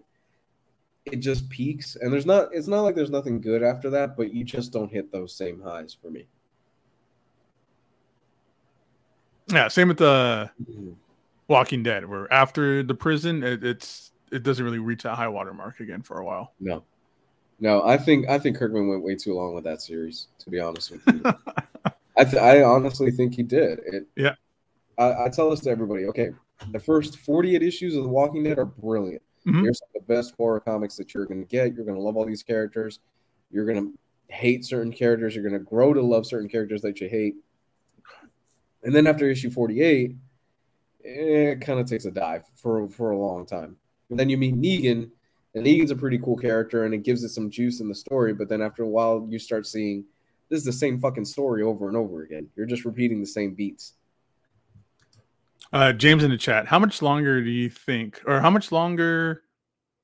[1.05, 1.95] it just peaks.
[1.99, 4.91] And there's not it's not like there's nothing good after that, but you just don't
[4.91, 6.27] hit those same highs for me.
[9.51, 10.91] Yeah, same with the mm-hmm.
[11.47, 15.53] Walking Dead, where after the prison, it, it's it doesn't really reach that high water
[15.53, 16.53] mark again for a while.
[16.59, 16.83] No,
[17.59, 17.83] no.
[17.83, 20.27] I think I think Kirkman went way too long with that series.
[20.39, 21.21] To be honest with you,
[22.17, 23.79] I th- I honestly think he did.
[23.85, 24.35] It, Yeah.
[24.97, 26.05] I, I tell this to everybody.
[26.05, 26.29] Okay,
[26.71, 29.23] the first 48 issues of The Walking Dead are brilliant.
[29.47, 29.61] Mhm.
[29.63, 31.73] Here's the best horror comics that you're going to get.
[31.73, 32.99] You're going to love all these characters.
[33.51, 35.35] You're going to hate certain characters.
[35.35, 37.35] You're going to grow to love certain characters that you hate.
[38.83, 40.15] And then after issue 48,
[41.01, 43.77] it kind of takes a dive for for a long time.
[44.09, 45.09] And then you meet Negan,
[45.55, 48.33] and Negan's a pretty cool character, and it gives it some juice in the story.
[48.33, 50.05] But then after a while, you start seeing
[50.49, 52.49] this is the same fucking story over and over again.
[52.55, 53.93] You're just repeating the same beats.
[55.73, 59.43] Uh, James in the chat, how much longer do you think, or how much longer,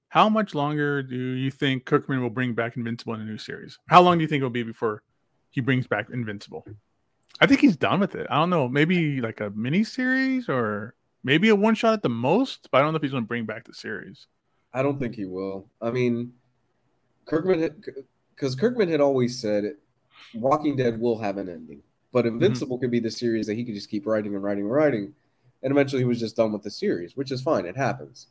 [0.10, 3.78] how much longer do you think Kirkman will bring back Invincible in a new series?
[3.88, 5.04] How long do you think it'll be before
[5.52, 6.66] he brings back Invincible?
[7.42, 8.28] I think he's done with it.
[8.30, 12.10] I don't know, maybe like a mini series or maybe a one shot at the
[12.10, 14.28] most, but I don't know if he's going to bring back the series.
[14.74, 15.70] I don't think he will.
[15.82, 16.32] I mean,
[17.26, 17.84] Kirkman,
[18.34, 19.74] because Kirkman had always said
[20.34, 21.82] Walking Dead will have an ending,
[22.14, 24.74] but Invincible could be the series that he could just keep writing and writing and
[24.74, 25.14] writing,
[25.68, 27.66] and eventually he was just done with the series, which is fine.
[27.66, 28.28] It happens.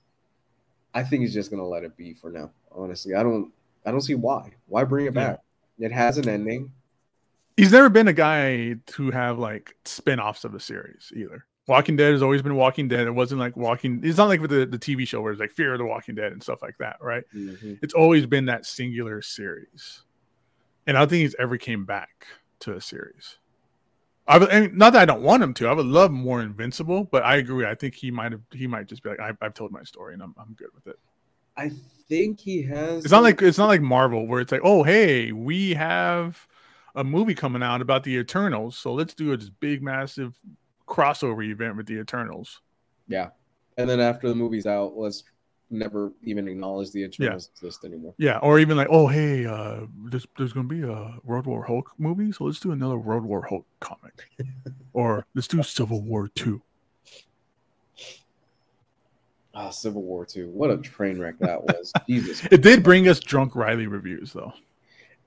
[0.95, 2.51] I think he's just gonna let it be for now.
[2.73, 3.53] Honestly, I don't.
[3.85, 4.53] I don't see why.
[4.69, 5.33] Why bring it Yeah.
[5.33, 5.41] back?
[5.79, 6.73] It has an ending.
[7.59, 11.45] He's never been a guy to have like spin offs of a series either.
[11.69, 13.07] Walking Dead has always been Walking Dead.
[13.07, 14.01] It wasn't like Walking.
[14.03, 16.15] It's not like with the, the TV show where it's like Fear of the Walking
[16.15, 17.25] Dead and stuff like that, right?
[17.35, 17.75] Mm-hmm.
[17.83, 20.05] It's always been that singular series,
[20.87, 22.27] and I don't think he's ever came back
[22.61, 23.37] to a series.
[24.29, 25.69] I, would- I mean, not that I don't want him to.
[25.69, 27.67] I would love more Invincible, but I agree.
[27.67, 28.41] I think he might have.
[28.53, 30.87] He might just be like, I, "I've told my story, and I'm I'm good with
[30.87, 30.99] it."
[31.57, 31.71] I
[32.09, 33.05] think he has.
[33.05, 36.47] It's not like it's not like Marvel where it's like, "Oh, hey, we have
[36.95, 40.39] a movie coming out about the Eternals, so let's do this big, massive
[40.89, 42.61] crossover event with the Eternals."
[43.09, 43.29] Yeah.
[43.79, 45.23] And then after the movie's out, let's
[45.71, 47.67] never even acknowledge the Eternals yeah.
[47.67, 48.15] exist anymore.
[48.19, 51.93] Yeah, or even like, oh hey, uh, there's there's gonna be a World War Hulk
[51.99, 54.31] movie, so let's do another World War Hulk comic,
[54.93, 56.63] or let's do Civil War two.
[59.55, 60.51] Ah, oh, Civil War two.
[60.51, 61.93] What a train wreck that was.
[62.09, 62.47] Jesus.
[62.51, 64.53] It did bring us drunk Riley reviews though.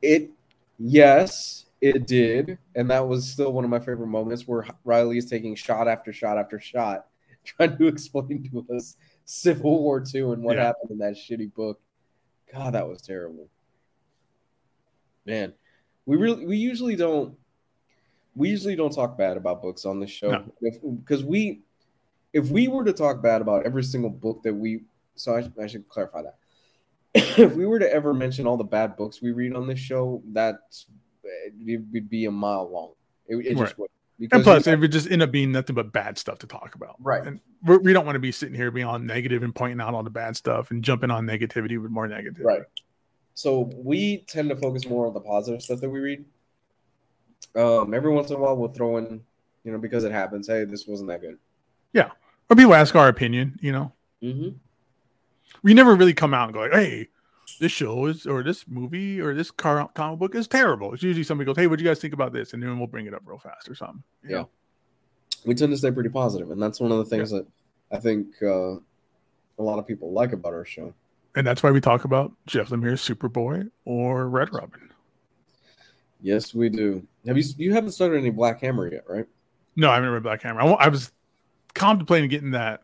[0.01, 0.29] It
[0.77, 5.25] yes, it did, and that was still one of my favorite moments where Riley is
[5.25, 7.07] taking shot after shot after shot,
[7.43, 8.95] trying to explain to us
[9.29, 10.63] Civil War Two and what yeah.
[10.63, 11.79] happened in that shitty book.
[12.51, 13.47] God, that was terrible.
[15.23, 15.53] Man,
[16.07, 17.37] we really we usually don't
[18.35, 20.43] we usually don't talk bad about books on this show
[20.81, 21.29] because no.
[21.29, 21.61] we
[22.33, 24.81] if we were to talk bad about every single book that we
[25.13, 26.37] so I, I should clarify that
[27.13, 30.23] if we were to ever mention all the bad books we read on this show,
[30.31, 30.55] that
[31.23, 32.93] it would be a mile long.
[33.27, 33.67] It, it right.
[33.67, 33.79] just
[34.19, 34.33] would.
[34.33, 36.95] and plus, it would just end up being nothing but bad stuff to talk about.
[36.99, 37.25] Right.
[37.25, 39.79] And we're, we do not want to be sitting here being all negative and pointing
[39.81, 42.43] out all the bad stuff and jumping on negativity with more negativity.
[42.43, 42.61] Right.
[43.33, 46.25] So we tend to focus more on the positive stuff that we read.
[47.55, 49.21] Um, every once in a while, we'll throw in,
[49.63, 50.47] you know, because it happens.
[50.47, 51.37] Hey, this wasn't that good.
[51.93, 52.11] Yeah.
[52.49, 53.57] Or people ask our opinion.
[53.61, 53.91] You know.
[54.21, 54.49] Mm-hmm.
[55.63, 57.07] We never really come out and go, like, "Hey,
[57.57, 60.93] this show is or this movie or this car, comic book is terrible.
[60.93, 62.87] It's usually somebody goes, "Hey, what do you guys think about this?" and then we'll
[62.87, 64.03] bring it up real fast or something.
[64.23, 64.49] Yeah, know?
[65.45, 67.39] we tend to stay pretty positive, and that's one of the things yeah.
[67.39, 70.93] that I think uh, a lot of people like about our show.
[71.35, 74.89] And that's why we talk about Jeff Lemire's Superboy or Red Robin.
[76.21, 77.05] Yes, we do.
[77.27, 79.25] Have you you haven't started any Black Hammer yet, right?
[79.75, 80.61] No, I haven't read Black Hammer.
[80.61, 81.11] I, I was
[81.73, 82.83] contemplating getting that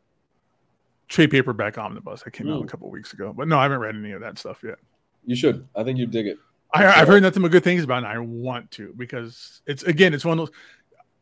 [1.08, 2.56] trade paperback omnibus that came mm.
[2.56, 3.34] out a couple weeks ago.
[3.34, 4.78] But no, I haven't read any of that stuff yet.
[5.26, 5.68] You should.
[5.76, 6.38] I think you dig it.
[6.74, 8.08] I, have heard nothing but good things about it.
[8.08, 10.56] I want to because it's again, it's one of those.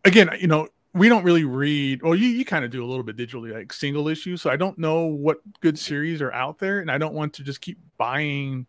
[0.04, 2.02] Again, you know, we don't really read.
[2.02, 4.42] Well, you you kind of do a little bit digitally, like single issues.
[4.42, 7.44] So I don't know what good series are out there, and I don't want to
[7.44, 8.66] just keep buying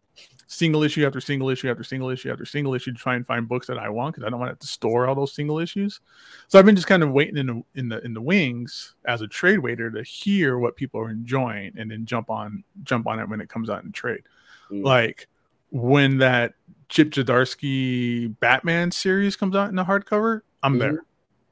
[0.54, 3.48] single issue after single issue after single issue after single issue to try and find
[3.48, 6.00] books that I want because I don't want to, to store all those single issues.
[6.48, 9.20] So I've been just kind of waiting in the in the in the wings as
[9.20, 13.18] a trade waiter to hear what people are enjoying and then jump on jump on
[13.18, 14.22] it when it comes out in trade.
[14.70, 14.84] Mm.
[14.84, 15.28] Like
[15.70, 16.54] when that
[16.88, 21.04] Chip Zdarsky Batman series comes out in the hardcover, I'm mm there.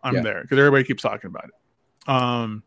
[0.04, 0.22] I'm yeah.
[0.22, 2.08] there because everybody keeps talking about it.
[2.08, 2.64] Um,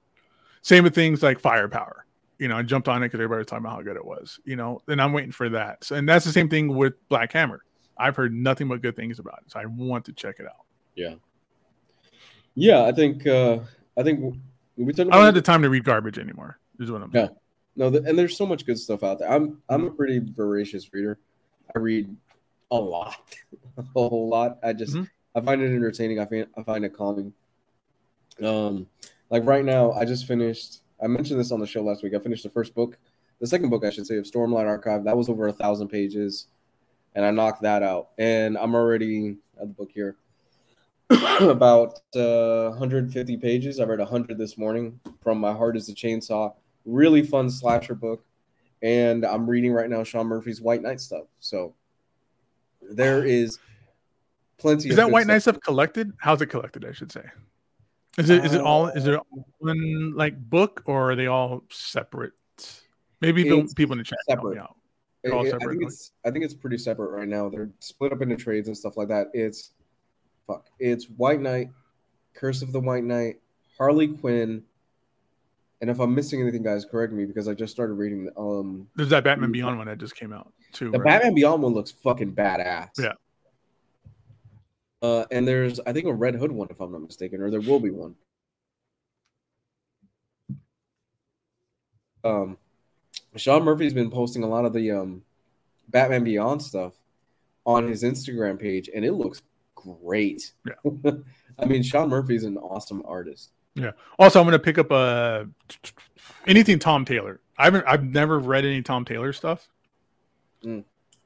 [0.62, 2.05] same with things like Firepower
[2.40, 4.40] you know, I jumped on it because everybody was talking about how good it was,
[4.46, 5.84] you know, and I'm waiting for that.
[5.84, 7.62] So, and that's the same thing with Black Hammer.
[7.98, 10.66] I've heard nothing but good things about it, so I want to check it out.
[10.96, 11.16] Yeah,
[12.56, 13.60] yeah, I think uh
[13.98, 14.36] I think
[14.78, 14.90] we.
[14.90, 16.60] I don't have the time to read garbage anymore.
[16.80, 17.12] Is what I'm.
[17.14, 17.38] Yeah, saying.
[17.76, 19.32] no, the, and there's so much good stuff out there.
[19.32, 21.20] I'm I'm a pretty voracious reader.
[21.74, 22.14] I read
[22.72, 23.16] a lot,
[23.78, 24.60] a whole lot.
[24.64, 25.04] I just mm-hmm.
[25.36, 26.20] I find it entertaining.
[26.20, 27.34] I find I find it calming.
[28.44, 28.88] Um,
[29.30, 32.14] like right now, I just finished I mentioned this on the show last week.
[32.14, 32.98] I finished the first book,
[33.40, 35.04] the second book, I should say, of Stormlight Archive.
[35.04, 36.48] That was over a thousand pages,
[37.16, 38.10] and I knocked that out.
[38.18, 40.18] And I'm already at the book here
[41.42, 43.80] about uh, 150 pages.
[43.80, 46.54] I read 100 this morning from My Heart Is a Chainsaw.
[46.86, 48.24] Really fun slasher book.
[48.82, 51.26] And I'm reading right now Sean Murphy's White Knight stuff.
[51.40, 51.74] So
[52.82, 53.60] there is
[54.58, 54.90] plenty.
[54.90, 56.14] Is that White Knight stuff collected?
[56.18, 56.86] How's it collected?
[56.86, 57.24] I should say.
[58.18, 59.20] Is it is it all is there
[59.60, 62.34] one like book or are they all separate?
[63.22, 64.58] Maybe the people in the chat separate.
[64.58, 64.76] Out.
[65.24, 65.64] It, all separate.
[65.64, 67.50] I think it's I think it's pretty separate right now.
[67.50, 69.28] They're split up into trades and stuff like that.
[69.34, 69.72] It's
[70.48, 70.68] fuck.
[70.80, 71.72] It's White Knight,
[72.34, 73.42] Curse of the White Knight,
[73.78, 74.64] Harley Quinn,
[75.82, 78.30] and if I'm missing anything, guys, correct me because I just started reading.
[78.38, 80.92] Um, there's that Batman Beyond one that just came out too.
[80.92, 81.20] The right?
[81.20, 82.90] Batman Beyond one looks fucking badass.
[82.98, 83.14] Yeah,
[85.06, 87.62] uh, and there's, I think, a Red Hood one, if I'm not mistaken, or there
[87.62, 88.16] will be one.
[92.24, 92.58] Um,
[93.36, 95.22] Sean Murphy's been posting a lot of the um,
[95.90, 96.94] Batman Beyond stuff
[97.66, 99.44] on his Instagram page, and it looks
[99.76, 100.52] great.
[100.66, 101.12] Yeah.
[101.60, 103.52] I mean, Sean Murphy's an awesome artist.
[103.76, 103.92] Yeah.
[104.18, 105.44] Also, I'm going to pick up uh,
[106.48, 107.42] anything Tom Taylor.
[107.58, 107.86] I haven't.
[107.88, 109.70] I've never read any Tom Taylor stuff,
[110.64, 110.84] mm.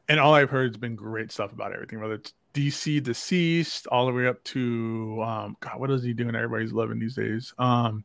[0.09, 1.99] and all I've heard has been great stuff about everything.
[1.99, 6.35] Whether it's DCeased all the way up to um God, what is he doing?
[6.35, 7.53] Everybody's loving these days.
[7.57, 8.03] Um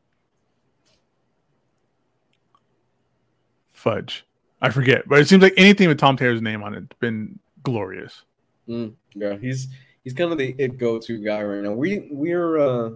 [3.69, 4.25] fudge.
[4.61, 7.39] I forget, but it seems like anything with Tom Taylor's name on it has been
[7.63, 8.23] glorious.
[8.67, 9.67] Mm, yeah, he's
[10.03, 11.73] he's kind of the it go to guy right now.
[11.73, 12.91] We we're uh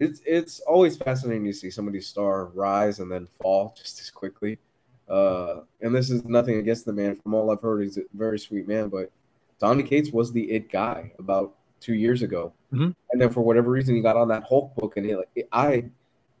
[0.00, 4.58] it's it's always fascinating to see somebody's star rise and then fall just as quickly.
[5.08, 7.16] Uh, and this is nothing against the man.
[7.16, 9.10] From all I've heard, he's a very sweet man, but
[9.60, 12.90] Donny Cates was the it guy about two years ago, mm-hmm.
[13.10, 15.84] and then for whatever reason he got on that Hulk book, and he like I,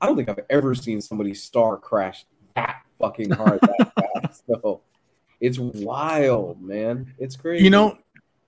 [0.00, 2.24] I don't think I've ever seen somebody's star crash
[2.56, 3.92] that fucking hard that
[4.22, 4.44] fast.
[4.46, 4.82] So
[5.40, 7.14] it's wild, man.
[7.18, 7.64] It's crazy.
[7.64, 7.96] You know,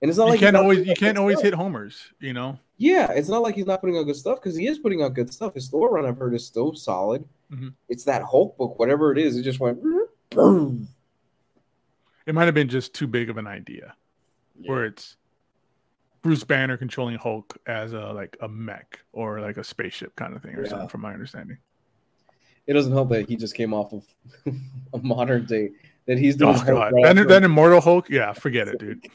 [0.01, 1.45] and it's not you like can't always you can't always stuff.
[1.45, 2.11] hit homers.
[2.19, 2.59] You know.
[2.77, 5.13] Yeah, it's not like he's not putting out good stuff because he is putting out
[5.13, 5.53] good stuff.
[5.53, 7.23] His Thor run, I've heard, is still solid.
[7.51, 7.69] Mm-hmm.
[7.87, 9.79] It's that Hulk book, whatever it is, it just went
[10.31, 10.87] boom.
[12.25, 13.95] It might have been just too big of an idea,
[14.59, 14.71] yeah.
[14.71, 15.17] where it's
[16.21, 20.41] Bruce Banner controlling Hulk as a like a mech or like a spaceship kind of
[20.41, 20.69] thing or yeah.
[20.69, 21.57] something, from my understanding.
[22.65, 24.05] It doesn't help that he just came off of
[24.93, 25.71] a modern day
[26.07, 26.55] that he's doing.
[26.57, 29.05] Oh god, then, then Immortal Hulk, yeah, forget it, dude.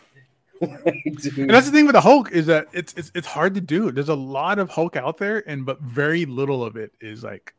[0.60, 3.90] and that's the thing with the Hulk is that it's, it's it's hard to do.
[3.90, 7.54] There's a lot of Hulk out there, and but very little of it is like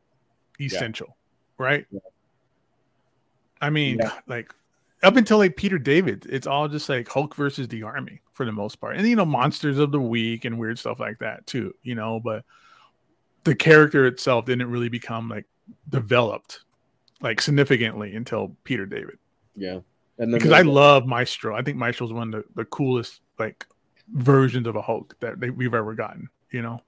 [0.61, 1.17] essential,
[1.59, 1.65] yeah.
[1.65, 1.85] right?
[1.91, 1.99] Yeah.
[3.61, 4.53] I mean, like
[5.03, 8.51] up until like Peter David, it's all just like Hulk versus the army for the
[8.51, 11.73] most part, and you know, monsters of the week and weird stuff like that too,
[11.83, 12.19] you know.
[12.19, 12.43] But
[13.43, 15.45] the character itself didn't really become like
[15.87, 16.61] developed
[17.21, 19.17] like significantly until Peter David.
[19.55, 19.79] Yeah
[20.27, 21.55] because I love Maestro.
[21.55, 23.65] I think Maestro is one of the, the coolest like
[24.13, 26.29] versions of a Hulk that they, we've ever gotten.
[26.51, 26.79] You know.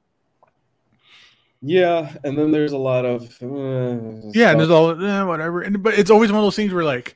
[1.62, 5.82] Yeah, and then there's a lot of uh, yeah, and there's all eh, whatever, and
[5.82, 7.16] but it's always one of those things where like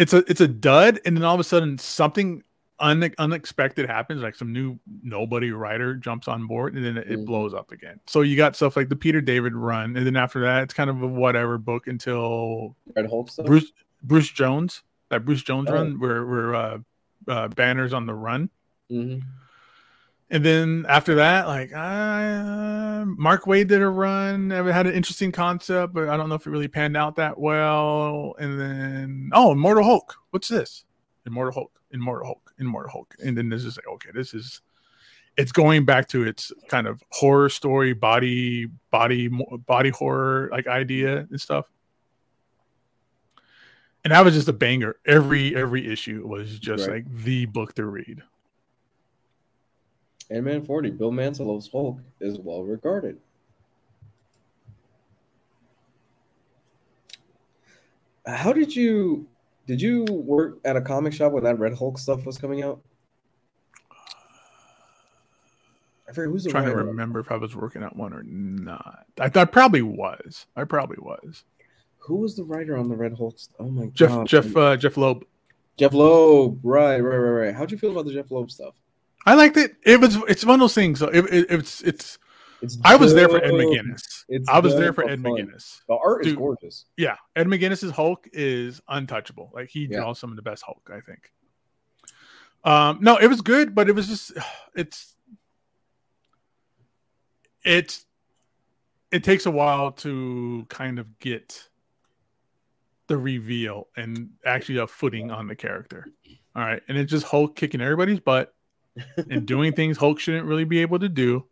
[0.00, 2.42] it's a it's a dud, and then all of a sudden something
[2.78, 7.24] un- unexpected happens, like some new nobody writer jumps on board, and then it, mm-hmm.
[7.24, 8.00] blows up again.
[8.06, 10.88] So you got stuff like the Peter David run, and then after that, it's kind
[10.88, 13.46] of a whatever book until Red Hulk stuff.
[13.46, 13.72] Bruce
[14.02, 15.74] Bruce Jones that Bruce Jones oh.
[15.74, 16.78] run where where uh,
[17.28, 18.48] uh, Banner's on the run.
[18.90, 19.26] Mm-hmm.
[20.32, 24.52] And then after that, like uh, Mark Waid did a run.
[24.52, 27.38] It had an interesting concept, but I don't know if it really panned out that
[27.38, 28.34] well.
[28.38, 30.14] And then oh, Immortal Hulk.
[30.30, 30.84] What's this?
[31.26, 31.80] Immortal Hulk.
[31.90, 32.54] Immortal Hulk.
[32.58, 33.16] Immortal Hulk.
[33.24, 34.60] And then this is like, okay, this is
[35.36, 39.28] it's going back to its kind of horror story, body, body,
[39.66, 41.66] body horror like idea and stuff
[44.04, 44.96] and that was just a banger.
[45.06, 47.04] Every every issue was just right.
[47.04, 48.22] like the book to read.
[50.30, 53.18] And Mantlo, Bill Mantlo's Hulk is well regarded.
[58.26, 59.26] How did you
[59.66, 62.80] did you work at a comic shop when that Red Hulk stuff was coming out?
[66.08, 69.06] I forget who's trying to remember if I was working at one or not.
[69.20, 70.46] I, I probably was.
[70.56, 71.44] I probably was.
[71.98, 73.36] Who was the writer on the Red Hulk?
[73.58, 75.24] Oh my Jeff, god, Jeff uh, Jeph Loeb.
[75.76, 77.54] Jeph Loeb, right, right, right, right.
[77.54, 78.74] How'd you feel about the Jeph Loeb stuff?
[79.26, 79.76] I liked it.
[79.84, 80.98] It was it's one of those things.
[80.98, 82.18] So it, it, it's it's.
[82.62, 84.24] It's I was there for Ed McGuinness.
[84.28, 85.32] It's I was there for Ed fun.
[85.32, 85.80] McGuinness.
[85.88, 86.84] The art Dude, is gorgeous.
[86.98, 89.50] Yeah, Ed McGuinness's Hulk is untouchable.
[89.54, 90.00] Like he yeah.
[90.00, 91.32] draws some of the best Hulk, I think.
[92.62, 94.32] Um, no, it was good, but it was just
[94.76, 95.14] it's
[97.64, 98.04] it's
[99.10, 101.68] it takes a while to kind of get
[103.06, 106.06] the reveal and actually a footing on the character.
[106.54, 106.80] All right.
[106.88, 108.54] And it's just Hulk kicking everybody's butt
[109.30, 111.46] and doing things Hulk shouldn't really be able to do.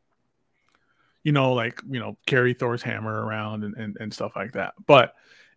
[1.23, 4.75] You know, like, you know, carry Thor's hammer around and, and, and stuff like that.
[4.87, 5.15] But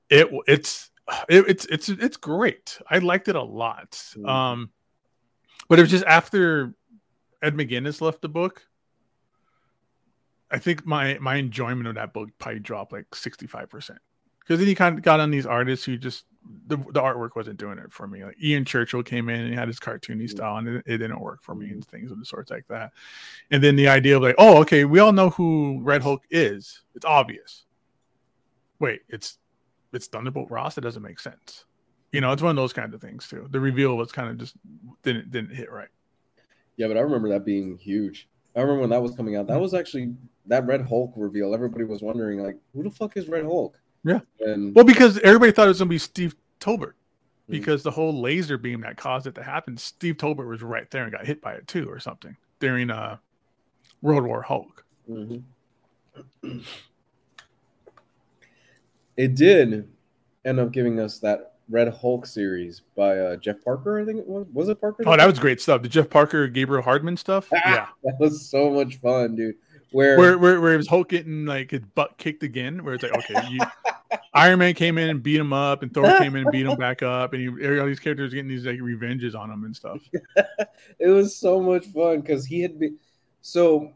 [0.09, 0.89] it it's
[1.29, 2.79] it, it's it's it's great.
[2.89, 3.91] I liked it a lot.
[3.91, 4.25] Mm-hmm.
[4.25, 4.69] Um
[5.69, 6.73] but it was just after
[7.41, 8.63] Ed McGuinness left the book.
[10.49, 13.97] I think my my enjoyment of that book probably dropped like 65%
[14.39, 16.25] because then he kind of got on these artists who just
[16.67, 18.23] the, the artwork wasn't doing it for me.
[18.23, 20.29] Like Ian Churchill came in and he had his cartoony mm.
[20.29, 21.75] style, and it, it, didn't work for me, mm-hmm.
[21.75, 22.91] and things of the sorts like that.
[23.51, 26.81] And then the idea of like, oh, okay, we all know who Red Hulk is.
[26.95, 27.65] It's obvious.
[28.79, 29.37] Wait, it's
[29.93, 30.77] it's Thunderbolt Ross.
[30.77, 31.65] It doesn't make sense.
[32.11, 33.47] You know, it's one of those kind of things too.
[33.51, 34.55] The reveal was kind of just
[35.03, 35.89] didn't didn't hit right.
[36.77, 38.27] Yeah, but I remember that being huge.
[38.55, 39.47] I remember when that was coming out.
[39.47, 39.61] That mm.
[39.61, 40.13] was actually
[40.47, 41.53] that Red Hulk reveal.
[41.53, 43.79] Everybody was wondering, like, who the fuck is Red Hulk?
[44.03, 44.19] Yeah.
[44.39, 46.93] And well, because everybody thought it was going to be Steve Tolbert
[47.47, 47.51] hmm.
[47.51, 51.03] because the whole laser beam that caused it to happen, Steve Tolbert was right there
[51.03, 53.17] and got hit by it too, or something during uh,
[54.01, 54.85] World War Hulk.
[55.09, 56.59] Mm-hmm.
[59.17, 59.89] it did
[60.45, 63.99] end up giving us that Red Hulk series by uh, Jeff Parker.
[63.99, 64.45] I think it was.
[64.53, 65.03] Was it Parker?
[65.05, 65.81] Oh, that was great stuff.
[65.81, 67.47] The Jeff Parker, Gabriel Hardman stuff.
[67.51, 69.55] yeah, that was so much fun, dude.
[69.91, 73.03] Where where where, where it was Hulk getting like his butt kicked again, where it's
[73.03, 73.59] like, okay, you,
[74.33, 76.77] Iron Man came in and beat him up, and Thor came in and beat him
[76.79, 79.99] back up, and he, all these characters getting these like revenges on him and stuff.
[80.99, 82.97] it was so much fun because he had been.
[83.41, 83.91] So,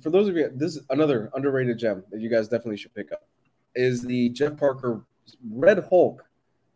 [0.00, 3.12] for those of you, this is another underrated gem that you guys definitely should pick
[3.12, 3.28] up
[3.74, 5.04] is the Jeff Parker
[5.50, 6.24] Red Hulk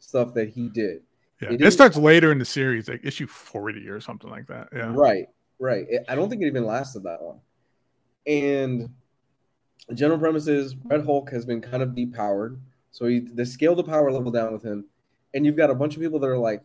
[0.01, 1.03] stuff that he did.
[1.41, 4.69] Yeah, it, it starts later in the series, like issue forty or something like that.
[4.75, 5.27] Yeah, right,
[5.59, 5.87] right.
[6.09, 7.41] I don't think it even lasted that long.
[8.27, 8.91] And
[9.89, 12.59] the general premise is Red Hulk has been kind of depowered
[12.91, 14.85] So he, they scale the power level down with him,
[15.35, 16.63] and you've got a bunch of people that are like,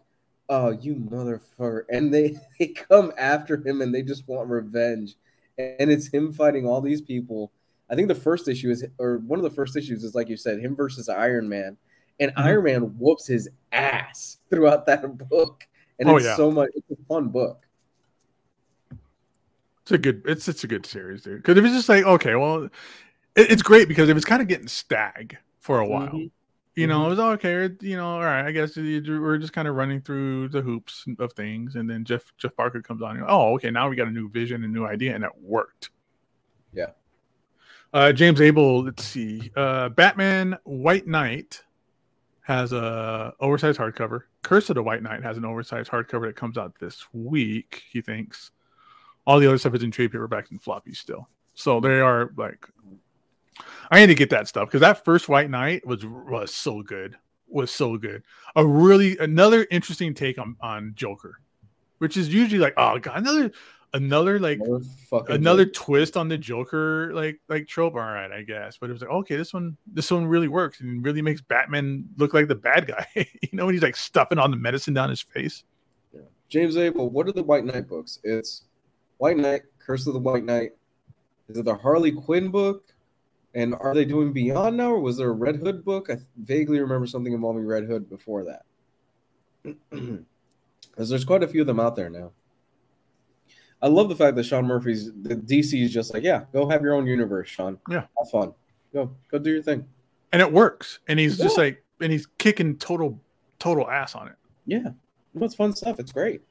[0.49, 5.15] "Oh, you motherfucker!" and they they come after him and they just want revenge,
[5.57, 7.51] and it's him fighting all these people.
[7.89, 10.37] I think the first issue is, or one of the first issues is like you
[10.37, 11.77] said, him versus Iron Man,
[12.19, 12.47] and mm-hmm.
[12.47, 15.67] Iron Man whoops his ass throughout that book,
[15.99, 16.35] and oh, it's yeah.
[16.35, 16.69] so much.
[16.75, 17.64] It's a fun book.
[19.85, 20.23] It's a good.
[20.25, 21.43] It's it's a good series, dude.
[21.43, 22.71] Because if it's just like okay, well, it,
[23.35, 26.07] it's great because it was kind of getting stag for a while.
[26.07, 26.25] Mm-hmm.
[26.73, 27.05] You know, mm-hmm.
[27.05, 27.69] it was okay.
[27.81, 28.47] You know, all right.
[28.47, 32.33] I guess we're just kind of running through the hoops of things, and then Jeff
[32.39, 33.17] Jeff Parker comes on.
[33.17, 33.69] And, oh, okay.
[33.69, 35.91] Now we got a new vision, a new idea, and it worked.
[36.73, 36.89] Yeah.
[37.93, 38.85] Uh, James Abel.
[38.85, 39.51] Let's see.
[39.55, 41.61] Uh, Batman White Knight
[42.41, 44.21] has a oversized hardcover.
[44.41, 47.83] Curse of the White Knight has an oversized hardcover that comes out this week.
[47.91, 48.49] He thinks.
[49.25, 51.27] All the other stuff is in trade paperbacks and floppy still.
[51.55, 52.67] So they are like,
[53.89, 57.15] I need to get that stuff because that first White Knight was was so good,
[57.47, 58.23] was so good.
[58.55, 61.39] A really another interesting take on on Joker,
[61.99, 63.51] which is usually like, oh god, another
[63.93, 64.59] another like
[65.29, 67.93] another twist on the Joker like like trope.
[67.93, 70.81] All right, I guess, but it was like okay, this one this one really works
[70.81, 73.07] and really makes Batman look like the bad guy.
[73.15, 75.63] you know, when he's like stuffing on the medicine down his face.
[76.13, 76.21] Yeah.
[76.49, 78.19] James Abel, what are the White Knight books?
[78.23, 78.63] It's
[79.17, 80.71] White Knight, Curse of the White Knight.
[81.47, 82.93] Is it the Harley Quinn book?
[83.53, 86.09] And are they doing Beyond now, or was there a Red Hood book?
[86.09, 89.75] I vaguely remember something involving Red Hood before that.
[90.95, 92.31] Because there's quite a few of them out there now.
[93.81, 96.81] I love the fact that Sean Murphy's the DC is just like, yeah, go have
[96.81, 97.77] your own universe, Sean.
[97.89, 98.53] Yeah, have fun.
[98.93, 99.85] Go, go do your thing.
[100.31, 100.99] And it works.
[101.07, 101.45] And he's yeah.
[101.45, 103.19] just like, and he's kicking total,
[103.59, 104.35] total ass on it.
[104.65, 104.89] Yeah,
[105.33, 105.99] well, it's fun stuff.
[105.99, 106.41] It's great.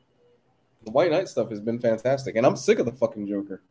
[0.84, 3.62] The White Knight stuff has been fantastic, and I'm sick of the fucking Joker.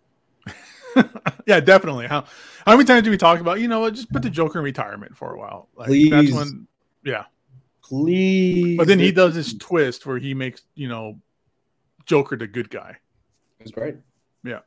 [1.45, 2.07] yeah, definitely.
[2.07, 2.25] How
[2.65, 3.93] how many times do we talk about you know what?
[3.93, 5.69] Just put the Joker in retirement for a while.
[5.75, 6.09] Like, Please.
[6.09, 6.67] That's when,
[7.03, 7.25] yeah.
[7.83, 8.77] Please.
[8.77, 11.19] But then he does this twist where he makes you know
[12.05, 12.97] Joker the good guy.
[13.59, 13.95] It's great.
[14.43, 14.59] Yeah.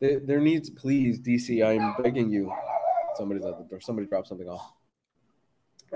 [0.00, 1.64] There, there needs, please, DC.
[1.64, 2.52] I am begging you.
[3.14, 3.80] Somebody's at the door.
[3.80, 4.72] Somebody dropped something off.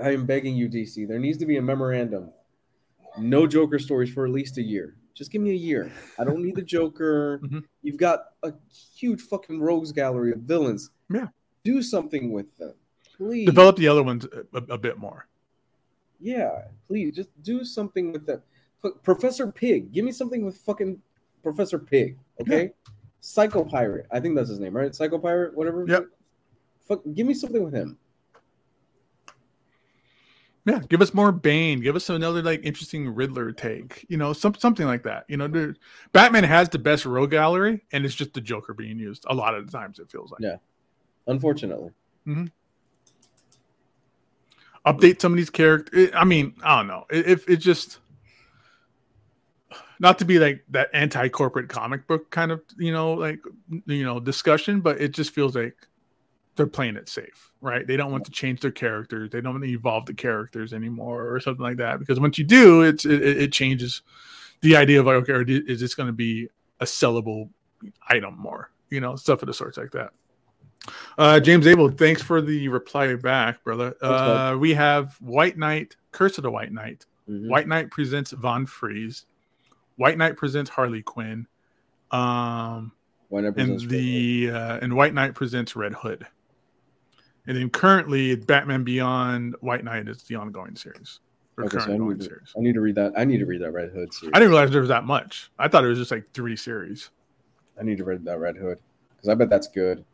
[0.01, 1.07] I am begging you, DC.
[1.07, 2.31] There needs to be a memorandum.
[3.17, 4.95] No Joker stories for at least a year.
[5.17, 5.91] Just give me a year.
[6.19, 7.39] I don't need the Joker.
[7.43, 7.59] Mm-hmm.
[7.81, 8.53] You've got a
[8.95, 10.91] huge fucking rogues gallery of villains.
[11.11, 11.27] Yeah.
[11.63, 12.75] Do something with them.
[13.17, 13.47] Please.
[13.47, 15.27] Develop the other ones a, a bit more.
[16.19, 18.43] Yeah, please just do something with them.
[19.01, 21.01] Professor Pig, give me something with fucking
[21.41, 22.17] Professor Pig.
[22.39, 22.91] Okay, yeah.
[23.19, 24.05] Psycho Pirate.
[24.11, 24.93] I think that's his name, right?
[24.93, 25.83] Psycho Pirate, whatever.
[25.87, 26.05] Yep.
[26.87, 27.97] Fuck, give me something with him.
[30.67, 31.79] Yeah, give us more Bane.
[31.79, 34.05] Give us another like interesting Riddler take.
[34.09, 35.23] You know, some something like that.
[35.29, 35.79] You know, dude,
[36.11, 39.55] Batman has the best rogue gallery, and it's just the Joker being used a lot
[39.55, 39.97] of the times.
[39.97, 40.41] It feels like.
[40.41, 40.57] Yeah,
[41.25, 41.91] unfortunately.
[42.27, 42.47] Mm-hmm.
[44.85, 46.09] Update some of these characters.
[46.13, 47.05] I mean, I don't know.
[47.09, 47.99] If it, it just
[50.01, 53.39] not to be like that anti-corporate comic book kind of you know like
[53.85, 55.77] you know discussion, but it just feels like
[56.57, 57.87] they're playing it safe, right?
[57.87, 59.29] They don't want to change their characters.
[59.29, 61.99] They don't want to evolve the characters anymore or something like that.
[61.99, 64.01] Because once you do, it's it, it changes
[64.61, 66.49] the idea of like, okay, is this going to be
[66.79, 67.49] a sellable
[68.09, 68.71] item more?
[68.89, 70.11] You know, stuff of the sorts like that.
[71.17, 73.95] Uh, James Abel, thanks for the reply back, brother.
[74.01, 77.05] Uh, we have White Knight, Curse of the White Knight.
[77.29, 77.49] Mm-hmm.
[77.49, 79.25] White Knight presents Von Freeze.
[79.97, 81.47] White Knight presents Harley Quinn.
[82.11, 82.93] Um,
[83.29, 86.25] and the uh, and White Knight presents Red Hood.
[87.47, 91.19] And then currently, Batman Beyond White Knight is the ongoing series.
[91.59, 92.53] Okay, so I, need to, series.
[92.55, 93.13] I need to read that.
[93.17, 94.31] I need to read that Red Hood series.
[94.35, 95.49] I didn't realize there was that much.
[95.57, 97.09] I thought it was just like three series.
[97.79, 98.79] I need to read that Red Hood
[99.15, 100.05] because I bet that's good.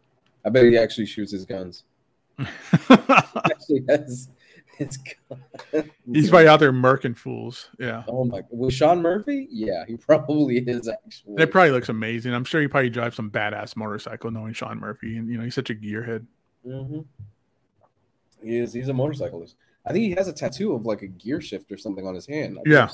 [0.46, 1.84] I bet he actually shoots his guns.
[2.40, 4.30] actually has
[4.78, 5.92] his gun.
[6.12, 7.70] He's probably out there murking fools.
[7.78, 8.04] Yeah.
[8.08, 8.42] Oh my!
[8.50, 9.48] Was Sean Murphy?
[9.52, 11.42] Yeah, he probably is actually.
[11.42, 12.34] It probably looks amazing.
[12.34, 15.56] I'm sure he probably drives some badass motorcycle, knowing Sean Murphy, and you know he's
[15.56, 16.26] such a gearhead.
[16.68, 17.00] Mm-hmm.
[18.44, 18.74] He is.
[18.74, 19.56] He's a motorcyclist.
[19.86, 22.26] I think he has a tattoo of like a gear shift or something on his
[22.26, 22.58] hand.
[22.60, 22.90] I've yeah.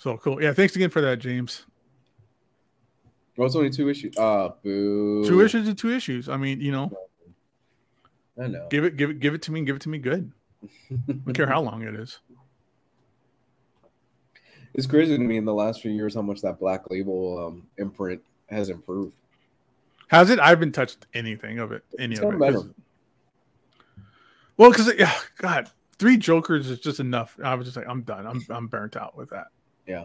[0.00, 0.42] So cool.
[0.42, 1.66] Yeah, thanks again for that, James.
[3.36, 4.14] Well, it's only two issues.
[4.18, 5.26] Ah, uh, boo.
[5.26, 6.26] Two issues and two issues.
[6.30, 6.90] I mean, you know.
[8.42, 8.66] I know.
[8.70, 9.62] Give it, give it, give it to me.
[9.62, 10.32] Give it to me good.
[10.62, 12.18] I don't care how long it is.
[14.74, 17.66] It's crazy to me in the last few years how much that Black Label um,
[17.78, 19.14] imprint has improved.
[20.08, 20.38] Has it?
[20.38, 21.84] I haven't touched anything of it.
[21.98, 22.74] Any it's of it.
[24.56, 27.38] Well, because yeah, God, three Jokers is just enough.
[27.42, 28.26] I was just like, I'm done.
[28.26, 29.46] I'm I'm burnt out with that.
[29.86, 30.04] Yeah.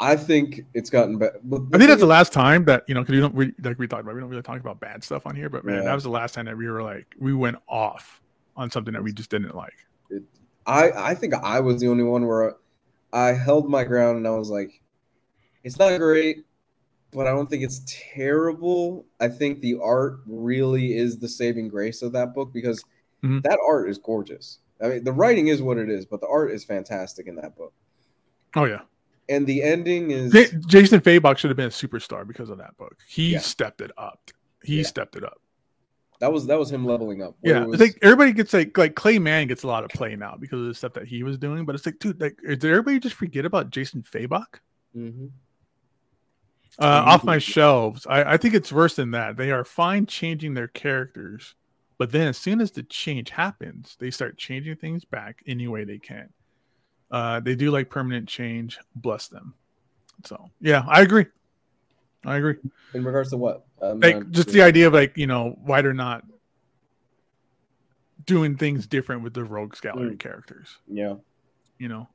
[0.00, 1.40] I think it's gotten better.
[1.52, 3.88] I think that's the last time that you know because we don't we, like we
[3.88, 5.84] talked about we don't really talk about bad stuff on here, but man, Yeah.
[5.84, 8.20] that was the last time that we were like we went off
[8.56, 9.86] on something that we just didn't like.
[10.66, 12.54] I I think I was the only one where
[13.12, 14.80] I held my ground and I was like,
[15.64, 16.44] it's not great,
[17.12, 19.06] but I don't think it's terrible.
[19.20, 22.82] I think the art really is the saving grace of that book because
[23.24, 23.42] Mhm.
[23.42, 24.58] that art is gorgeous.
[24.80, 27.56] I mean, the writing is what it is, but the art is fantastic in that
[27.56, 27.72] book.
[28.56, 28.82] Oh yeah,
[29.28, 32.76] And the ending is J- Jason Fabok should have been a superstar because of that
[32.78, 32.96] book.
[33.06, 33.40] He Yeah.
[33.40, 34.30] stepped it up.
[34.62, 34.82] He Yeah.
[34.84, 35.40] stepped it up.
[36.20, 37.36] That was that was him leveling up.
[37.42, 40.36] Yeah, was- like everybody gets like like Clay Mann gets a lot of play now
[40.38, 41.64] because of the stuff that he was doing.
[41.64, 44.60] But it's like, dude, like, did everybody just forget about Jason Fabok?
[44.96, 45.30] Mhm.
[46.80, 48.06] Uh, off my shelves.
[48.08, 49.36] I, I think it's worse than that.
[49.36, 51.54] They are fine changing their characters,
[51.98, 55.82] but then as soon as the change happens, they start changing things back any way
[55.84, 56.28] they can.
[57.10, 58.78] Uh, they do like permanent change.
[58.94, 59.54] Bless them.
[60.24, 61.26] So yeah, I agree.
[62.24, 62.56] I agree.
[62.94, 63.66] in regards to what?
[63.82, 64.54] I'm Like just sure.
[64.54, 66.24] the idea of like you know why they're not
[68.26, 70.18] doing things different with the Rogues Gallery Mm.
[70.18, 70.78] characters.
[70.86, 71.14] yeah,
[71.78, 72.08] You know.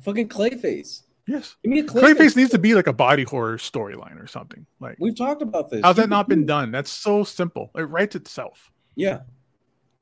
[0.00, 1.02] fucking Clayface.
[1.28, 1.56] Yes.
[1.62, 4.64] Give me a Clayface needs to be like a body horror storyline or something.
[4.80, 5.80] Like, We've talked about this.
[5.82, 6.70] how's that not been done?
[6.70, 7.70] That's so simple.
[7.76, 8.70] It writes itself.
[8.94, 9.20] Yeah,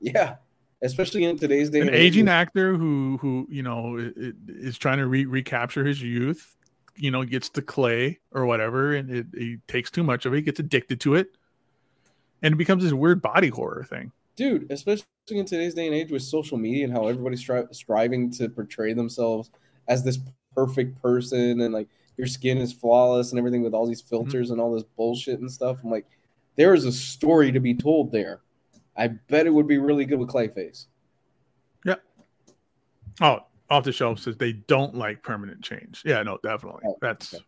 [0.01, 0.37] yeah.
[0.83, 4.33] Especially in today's day, An and age aging actor who, who you know, i- i-
[4.49, 6.57] is trying to re- recapture his youth.
[6.97, 10.43] You know, gets the clay or whatever, and it, he takes too much of it,
[10.43, 11.37] gets addicted to it,
[12.43, 14.13] and it becomes this weird body horror thing.
[14.37, 14.71] dude.
[14.71, 18.49] Especially in today's day and age with social media and how everybody's stri- striving to
[18.49, 19.51] portray themselves
[19.89, 20.19] as this
[20.55, 24.11] perfect person, and like your skin is flawless and everything with all these mm-hmm.
[24.11, 25.79] filters and all this bullshit and stuff.
[25.83, 26.07] I'm like,
[26.57, 28.41] there is a story to be told there.
[28.97, 30.87] I bet it would be really good with Clayface.
[31.85, 31.97] Yeah.
[33.21, 33.41] Oh,
[33.75, 36.03] off the shelf says they don't like permanent change.
[36.05, 36.83] Yeah, no, definitely.
[36.87, 37.45] Oh, That's okay.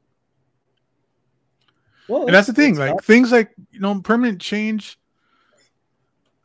[2.09, 4.97] Well, and that's the thing like not- things like you know permanent change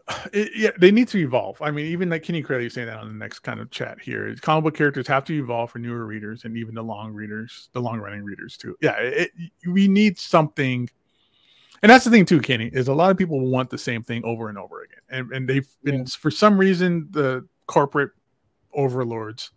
[0.33, 3.07] it, yeah they need to evolve i mean even like kenny Cradley saying that on
[3.07, 6.05] the next kind of chat here is comic book characters have to evolve for newer
[6.07, 9.87] readers and even the long readers the long running readers too yeah it, it- we
[9.87, 10.89] need something
[11.83, 14.25] and that's the thing too kenny is a lot of people want the same thing
[14.25, 16.05] over and over again and, and they've been Yeah.
[16.19, 18.11] for some reason the corporate
[18.73, 19.51] overlords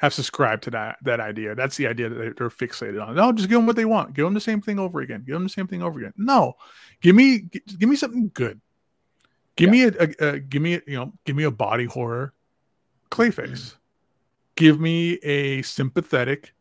[0.00, 1.54] have subscribed to that that idea.
[1.54, 3.14] That's the idea that they- they're fixated on.
[3.14, 4.14] No, just give them what they want.
[4.14, 5.22] Give them the same thing over again.
[5.26, 6.14] Give them the same thing over again.
[6.16, 6.54] No,
[7.02, 8.60] give me give me something good.
[9.56, 12.32] Give me a, a, a give me a, you know give me a body horror
[13.10, 13.74] Clayface.
[14.56, 16.54] Give me a sympathetic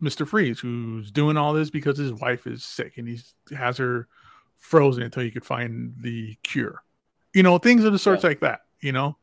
[0.00, 3.20] Mister Freeze who's doing all this because his wife is sick and he
[3.54, 4.08] has her
[4.56, 6.82] frozen until he could find the cure.
[7.32, 8.28] You know things of the sorts Yeah.
[8.30, 8.62] like that.
[8.80, 9.16] You know.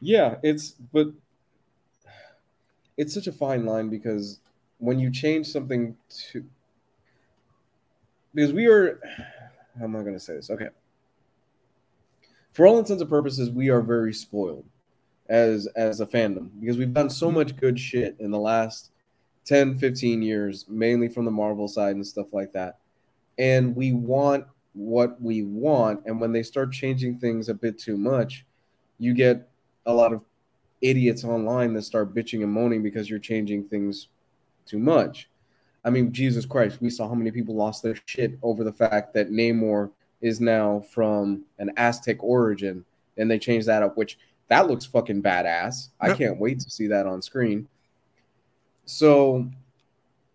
[0.00, 1.08] Yeah, it's but
[2.96, 4.40] it's such a fine line because
[4.78, 5.96] when you change something
[6.30, 6.44] to
[8.34, 9.00] because we are
[9.78, 10.50] how am I going to say this?
[10.50, 10.68] Okay.
[12.52, 14.64] For all intents and purposes, we are very spoiled
[15.28, 18.90] as as a fandom because we've done so much good shit in the last
[19.44, 22.78] 10, 15 years, mainly from the Marvel side and stuff like that.
[23.38, 27.96] And we want what we want and when they start changing things a bit too
[27.96, 28.46] much,
[28.98, 29.49] you get
[29.90, 30.24] a lot of
[30.80, 34.08] idiots online that start bitching and moaning because you're changing things
[34.66, 35.28] too much.
[35.84, 39.14] I mean, Jesus Christ, we saw how many people lost their shit over the fact
[39.14, 42.84] that Namor is now from an Aztec origin,
[43.16, 45.88] and they changed that up, which that looks fucking badass.
[46.00, 47.68] I can't wait to see that on screen.
[48.84, 49.48] So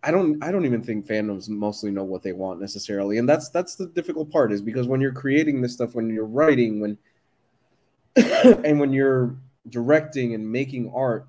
[0.01, 3.17] I don't I don't even think fandoms mostly know what they want necessarily.
[3.17, 6.25] And that's that's the difficult part is because when you're creating this stuff, when you're
[6.25, 6.97] writing, when
[8.63, 9.35] and when you're
[9.69, 11.27] directing and making art,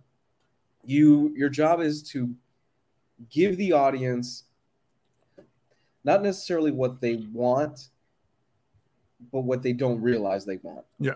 [0.85, 2.35] you your job is to
[3.31, 4.45] give the audience
[6.05, 7.89] not necessarily what they want,
[9.33, 10.85] but what they don't realize they want.
[11.01, 11.15] Yeah.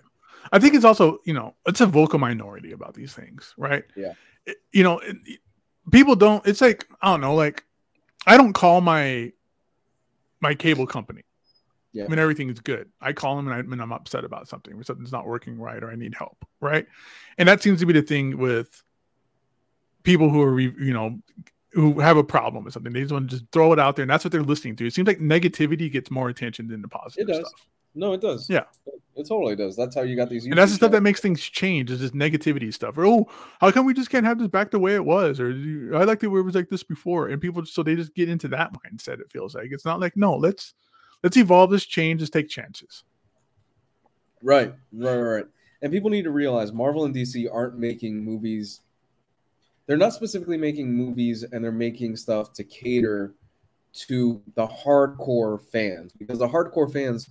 [0.53, 3.85] I think it's also, you know, it's a vocal minority about these things, right?
[3.95, 4.15] Yeah.
[4.47, 5.17] It- you know, it-
[5.93, 6.45] people don't.
[6.47, 7.65] It's like I don't know, like
[8.27, 9.33] I don't call my
[10.41, 11.23] my cable company
[11.93, 12.07] Yeah.
[12.07, 12.89] when everything is good.
[13.01, 15.91] I call them and, I, I'm upset about something, or something's not working right, or
[15.91, 16.87] I need help, right?
[17.37, 18.83] And that seems to be the thing with
[20.03, 21.19] people who are, you know,
[21.73, 22.93] who have a problem with something.
[22.93, 24.87] They just want to just throw it out there, and that's what they're listening to.
[24.87, 27.39] It seems like negativity gets more attention than the positive does.
[27.39, 27.67] stuff.
[27.95, 28.49] No, it does.
[28.49, 28.65] Yeah.
[29.17, 29.77] It totally does.
[29.77, 32.01] That's how you got these and that's the YouTube stuff that makes things change is
[32.01, 33.27] this negativity stuff or oh
[33.61, 35.51] how come we just can't have this back the way it was or
[35.95, 38.31] i liked the way it was like this before and people so they just get
[38.31, 40.75] into that mindset it feels like it's not like no let's
[41.23, 43.05] let's evolve this change let's take chances
[44.43, 45.45] Right, right, right.
[45.83, 48.81] And people need to realize Marvel and DC aren't making movies.
[49.87, 53.35] they're not specifically making movies and they're making stuff to cater
[53.93, 57.31] to the hardcore fans because the hardcore fans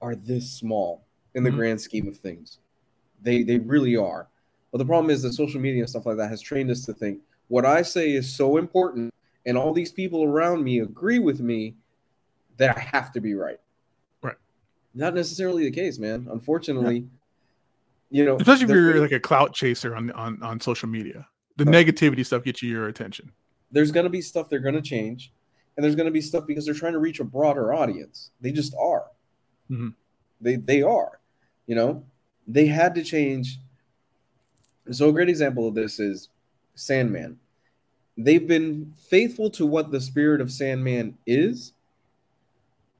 [0.00, 1.58] are this small in the mm-hmm.
[1.58, 2.58] grand scheme of things.
[3.22, 4.28] They they really are.
[4.72, 6.94] But the problem is that social media and stuff like that has trained us to
[6.94, 9.12] think what I say is so important,
[9.46, 11.76] and all these people around me agree with me
[12.56, 13.58] that I have to be right.
[14.22, 14.36] Right.
[14.94, 16.28] Not necessarily the case, man.
[16.30, 17.06] Unfortunately,
[18.10, 18.20] yeah.
[18.20, 21.26] you know, especially if you're like a clout chaser on on on social media,
[21.56, 21.86] the right.
[21.86, 23.32] negativity stuff gets you your attention.
[23.70, 25.32] There's gonna be stuff they're gonna change,
[25.76, 28.30] and there's gonna be stuff because they're trying to reach a broader audience.
[28.40, 29.06] They just are.
[29.70, 29.88] Mm-hmm.
[30.40, 31.20] They they are.
[31.66, 32.04] You know,
[32.46, 33.58] they had to change.
[34.90, 36.28] So a great example of this is
[36.74, 37.38] Sandman.
[38.18, 41.72] They've been faithful to what the spirit of Sandman is,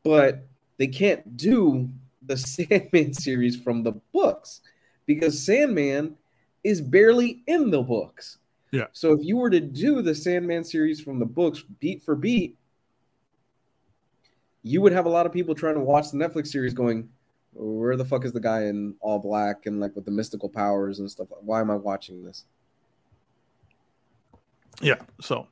[0.03, 0.47] but
[0.79, 1.89] they can't do
[2.23, 4.61] the Sandman series from the books
[5.07, 6.17] because Sandman
[6.65, 8.39] is barely in the books.
[8.71, 8.87] Yeah.
[8.93, 12.57] So if you were to do the Sandman series from the books beat for beat,
[14.63, 17.09] you would have a lot of people trying to watch the Netflix series going,
[17.53, 21.01] where the fuck is the guy in all black and like with the mystical powers
[21.01, 21.29] and stuff?
[21.41, 22.45] Why am I watching this?
[24.81, 25.01] Yeah.
[25.21, 25.49] So,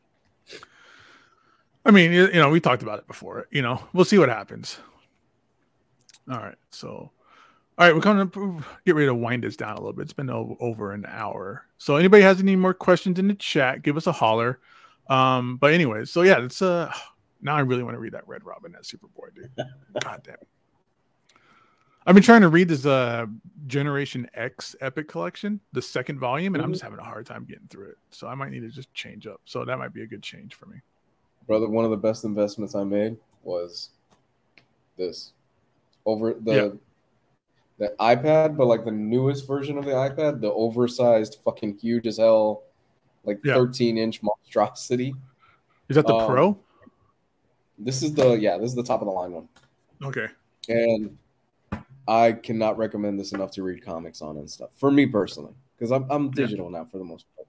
[1.85, 3.47] I mean, you, you know, we talked about it before.
[3.51, 4.79] You know, we'll see what happens.
[6.31, 6.59] All right.
[6.71, 7.13] So, all
[7.79, 10.03] right, we're going to get ready to wind this down a little bit.
[10.03, 11.65] It's been over an hour.
[11.79, 14.61] So, anybody has any more questions in the chat, give us a holler.
[15.11, 16.93] Um, but anyway, so yeah, it's uh
[17.43, 19.51] now I really want to read that Red Robin that Superboy, dude.
[20.05, 20.37] God damn.
[22.07, 23.27] I've been trying to read this uh
[23.67, 26.63] Generation X Epic Collection, the second volume, and.
[26.63, 27.99] I'm just having a hard time getting through it.
[28.11, 29.41] So I might need to just change up.
[29.45, 30.77] So that might be a good change for me.
[31.51, 33.91] Brother, one of the best investments I made was
[34.97, 35.33] this.
[36.07, 36.69] Over the yeah.
[37.77, 42.19] the iPad, but like the newest version of the iPad, the oversized, fucking huge as
[42.19, 42.63] hell,
[43.25, 43.55] like yeah.
[43.55, 45.13] 13 inch monstrosity.
[45.89, 46.59] Is that the um, Pro?
[47.77, 49.49] This is the yeah, this is the top of the line one.
[50.05, 50.27] Okay.
[50.69, 51.19] And
[52.07, 55.91] I cannot recommend this enough to read comics on and stuff for me personally because
[55.91, 56.79] I'm I'm digital yeah.
[56.79, 57.40] now for the most part.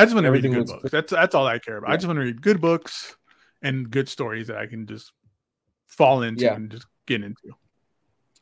[0.00, 0.82] I just want to read good books.
[0.82, 0.90] Good.
[0.90, 1.88] That's that's all I care about.
[1.88, 1.94] Yeah.
[1.94, 3.16] I just want to read good books
[3.62, 5.12] and good stories that I can just
[5.86, 6.54] fall into yeah.
[6.54, 7.54] and just get into.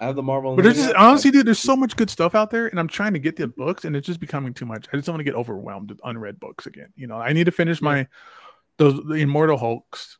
[0.00, 2.50] I have the Marvel, but there's just honestly, dude, there's so much good stuff out
[2.50, 4.86] there, and I'm trying to get the books, and it's just becoming too much.
[4.92, 6.92] I just don't want to get overwhelmed with unread books again.
[6.94, 8.06] You know, I need to finish my
[8.76, 10.18] those the Immortal Hulks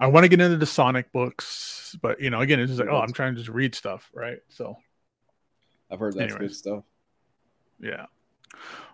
[0.00, 2.88] I want to get into the Sonic books, but you know, again, it's just like,
[2.88, 4.38] oh, I'm trying to just read stuff, right?
[4.48, 4.76] So
[5.90, 6.50] I've heard that's anyways.
[6.50, 6.84] good stuff.
[7.80, 8.06] Yeah.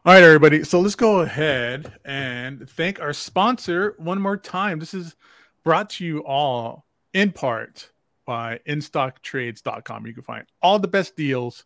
[0.07, 0.65] All right, everybody.
[0.65, 4.79] So let's go ahead and thank our sponsor one more time.
[4.79, 5.17] This is
[5.63, 7.91] brought to you all in part
[8.27, 10.07] by InStockTrades.com.
[10.07, 11.65] You can find all the best deals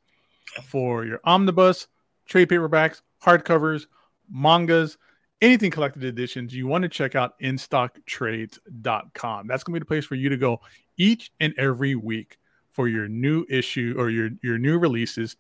[0.62, 1.89] for your omnibus,
[2.27, 3.86] trade paperbacks, hardcovers,
[4.31, 4.98] mangas,
[5.43, 9.48] anything collected editions, you want to check out instocktrades.com.
[9.48, 10.60] That's going to be the place for you to go
[10.97, 12.39] each and every week
[12.70, 15.35] for your new issue or your, your new releases.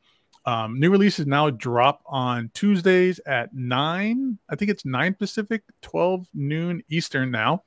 [0.48, 4.38] Um, new releases now drop on Tuesdays at 9.
[4.48, 7.64] I think it's 9 Pacific, 12 noon Eastern now.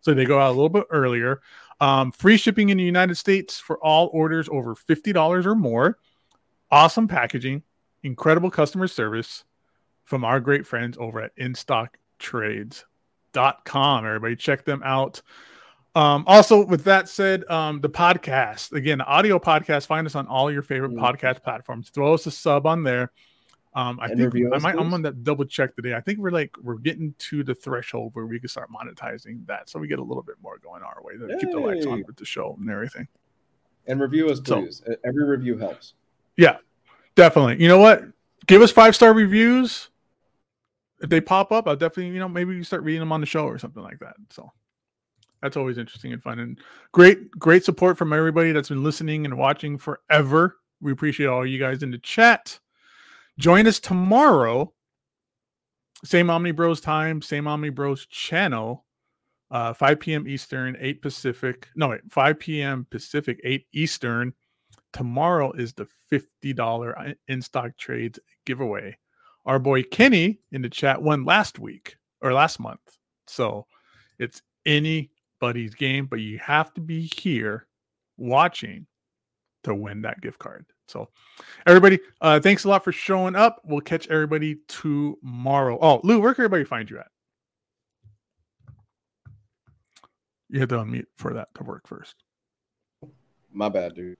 [0.00, 1.42] So they go out a little bit earlier.
[1.80, 5.98] Um, free shipping in the United States for all orders over $50 or more.
[6.72, 7.62] Awesome packaging,
[8.02, 9.44] incredible customer service
[10.02, 14.06] from our great friends over at instocktrades.com.
[14.06, 15.22] Everybody check them out.
[15.94, 20.26] Um, also, with that said, um, the podcast again, the audio podcast, find us on
[20.26, 21.04] all your favorite mm-hmm.
[21.04, 21.90] podcast platforms.
[21.90, 23.12] Throw us a sub on there.
[23.76, 25.94] Um, I think I might, I'm on that double check today.
[25.94, 29.68] I think we're like we're getting to the threshold where we can start monetizing that,
[29.68, 32.04] so we get a little bit more going our way to keep the lights on
[32.06, 33.08] with the show and everything.
[33.86, 34.82] And review us, please.
[34.86, 35.94] So, Every review helps.
[36.36, 36.58] Yeah,
[37.16, 37.60] definitely.
[37.60, 38.04] You know what?
[38.46, 39.90] Give us five star reviews
[41.04, 43.26] if they pop up, I'll definitely, you know, maybe you start reading them on the
[43.26, 44.16] show or something like that.
[44.30, 44.50] So
[45.44, 46.38] that's always interesting and fun.
[46.38, 46.58] And
[46.92, 50.56] great, great support from everybody that's been listening and watching forever.
[50.80, 52.58] We appreciate all you guys in the chat.
[53.38, 54.72] Join us tomorrow.
[56.02, 58.86] Same Omnibros time, same Omnibros channel.
[59.50, 60.26] Uh, 5 p.m.
[60.26, 61.68] Eastern, 8 Pacific.
[61.76, 62.86] No, wait, 5 p.m.
[62.90, 64.32] Pacific, 8 Eastern.
[64.92, 68.96] Tomorrow is the $50 uh, in stock trades giveaway
[69.46, 72.80] our boy Kenny in the chat won last week or last month.
[73.26, 73.66] So
[74.18, 74.42] it's
[75.40, 77.66] anybody's game, but you have to be here
[78.16, 78.86] watching
[79.64, 80.66] to win that gift card.
[80.88, 81.08] So
[81.66, 83.60] everybody, uh, thanks a lot for showing up.
[83.64, 85.78] We'll catch everybody tomorrow.
[85.80, 87.06] Oh, Lu, where can everybody find you at?
[90.50, 92.14] You have to unmute for that to work first.
[93.52, 94.18] My bad, dude.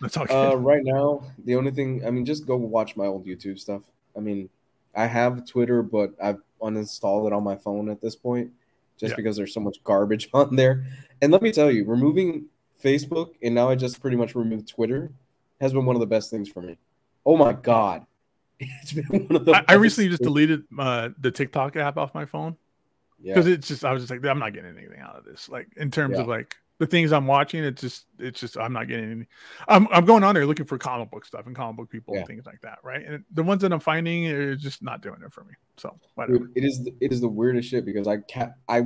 [0.00, 0.34] That's okay.
[0.34, 3.82] Uh, right now, the only thing I mean, just go watch my old YouTube stuff.
[4.16, 4.48] I mean,
[4.94, 8.50] I have Twitter, but I've uninstalled it on my phone at this point
[8.96, 9.16] just yeah.
[9.16, 10.86] because there's so much garbage on there.
[11.22, 12.46] And let me tell you, removing
[12.82, 15.10] Facebook and now I just pretty much removed Twitter
[15.60, 16.76] has been one of the best things for me.
[17.24, 18.06] Oh my god.
[18.58, 22.14] It's been one of the I, I recently just deleted uh, the TikTok app off
[22.14, 22.56] my phone.
[23.22, 23.52] Because yeah.
[23.52, 25.50] it's just I was just like, I'm not getting anything out of this.
[25.50, 26.22] Like in terms yeah.
[26.22, 29.26] of like the things I'm watching, it's just it's just I'm not getting any.
[29.68, 32.20] I'm I'm going on there looking for comic book stuff and comic book people yeah.
[32.20, 33.04] and things like that, right?
[33.06, 35.54] And the ones that I'm finding are just not doing it for me.
[35.76, 36.50] So whatever.
[36.54, 38.82] it is it is the weirdest shit because I ca- I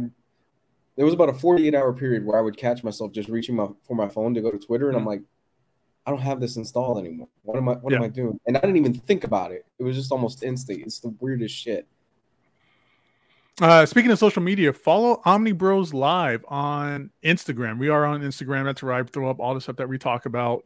[0.96, 3.68] there was about a 48 hour period where I would catch myself just reaching my
[3.82, 5.08] for my phone to go to Twitter, and mm-hmm.
[5.08, 5.22] I'm like,
[6.06, 7.28] I don't have this installed anymore.
[7.42, 7.98] What am I what yeah.
[7.98, 8.38] am I doing?
[8.46, 9.66] And I didn't even think about it.
[9.78, 10.82] It was just almost instant.
[10.82, 11.88] It's the weirdest shit.
[13.60, 17.78] Uh, speaking of social media, follow Omnibros Live on Instagram.
[17.78, 18.64] We are on Instagram.
[18.64, 20.64] That's where I throw up all the stuff that we talk about,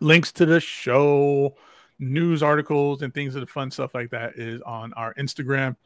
[0.00, 1.54] links to the show,
[2.00, 5.76] news articles, and things of the fun stuff like that is on our Instagram.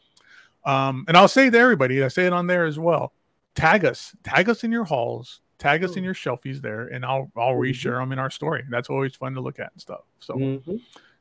[0.64, 3.12] Um, and I'll say to everybody, I say it on there as well.
[3.54, 7.30] Tag us, tag us in your hauls, tag us in your shelfies there, and I'll
[7.36, 7.62] I'll mm-hmm.
[7.62, 8.64] reshare them in our story.
[8.70, 10.04] That's always fun to look at and stuff.
[10.20, 10.34] So.
[10.34, 10.76] Mm-hmm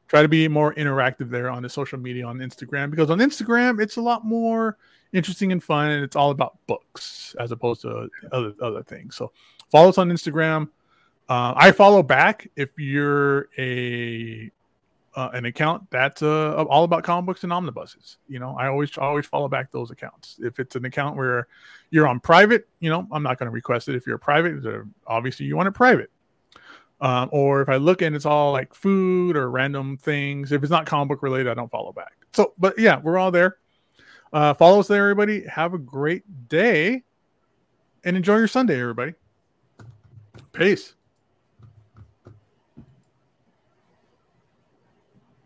[0.10, 3.80] try to be more interactive there on the social media on Instagram because on Instagram
[3.82, 4.78] it's a lot more
[5.14, 9.16] interesting and fun, and it's all about books as opposed to other other things.
[9.16, 9.32] So
[9.72, 10.70] follow us on Instagram.
[11.30, 14.52] Uh, I follow back if you're a
[15.16, 18.18] uh, an account that's uh, all about comic books and omnibuses.
[18.28, 20.40] You know, I always always follow back those accounts.
[20.42, 21.48] If it's an account where
[21.92, 23.96] you're on private, you know, I'm not going to request it.
[23.96, 24.64] If you're private,
[25.08, 26.12] obviously you want it private.
[27.02, 30.72] Um, or if I look and it's all like food or random things, if it's
[30.72, 32.14] not comic book related, I don't follow back.
[32.34, 33.58] So, but yeah, we're all there.
[34.34, 35.46] Uh, follow us there, everybody.
[35.48, 37.04] Have a great day
[38.04, 39.14] and enjoy your Sunday, everybody.
[40.52, 40.96] Peace.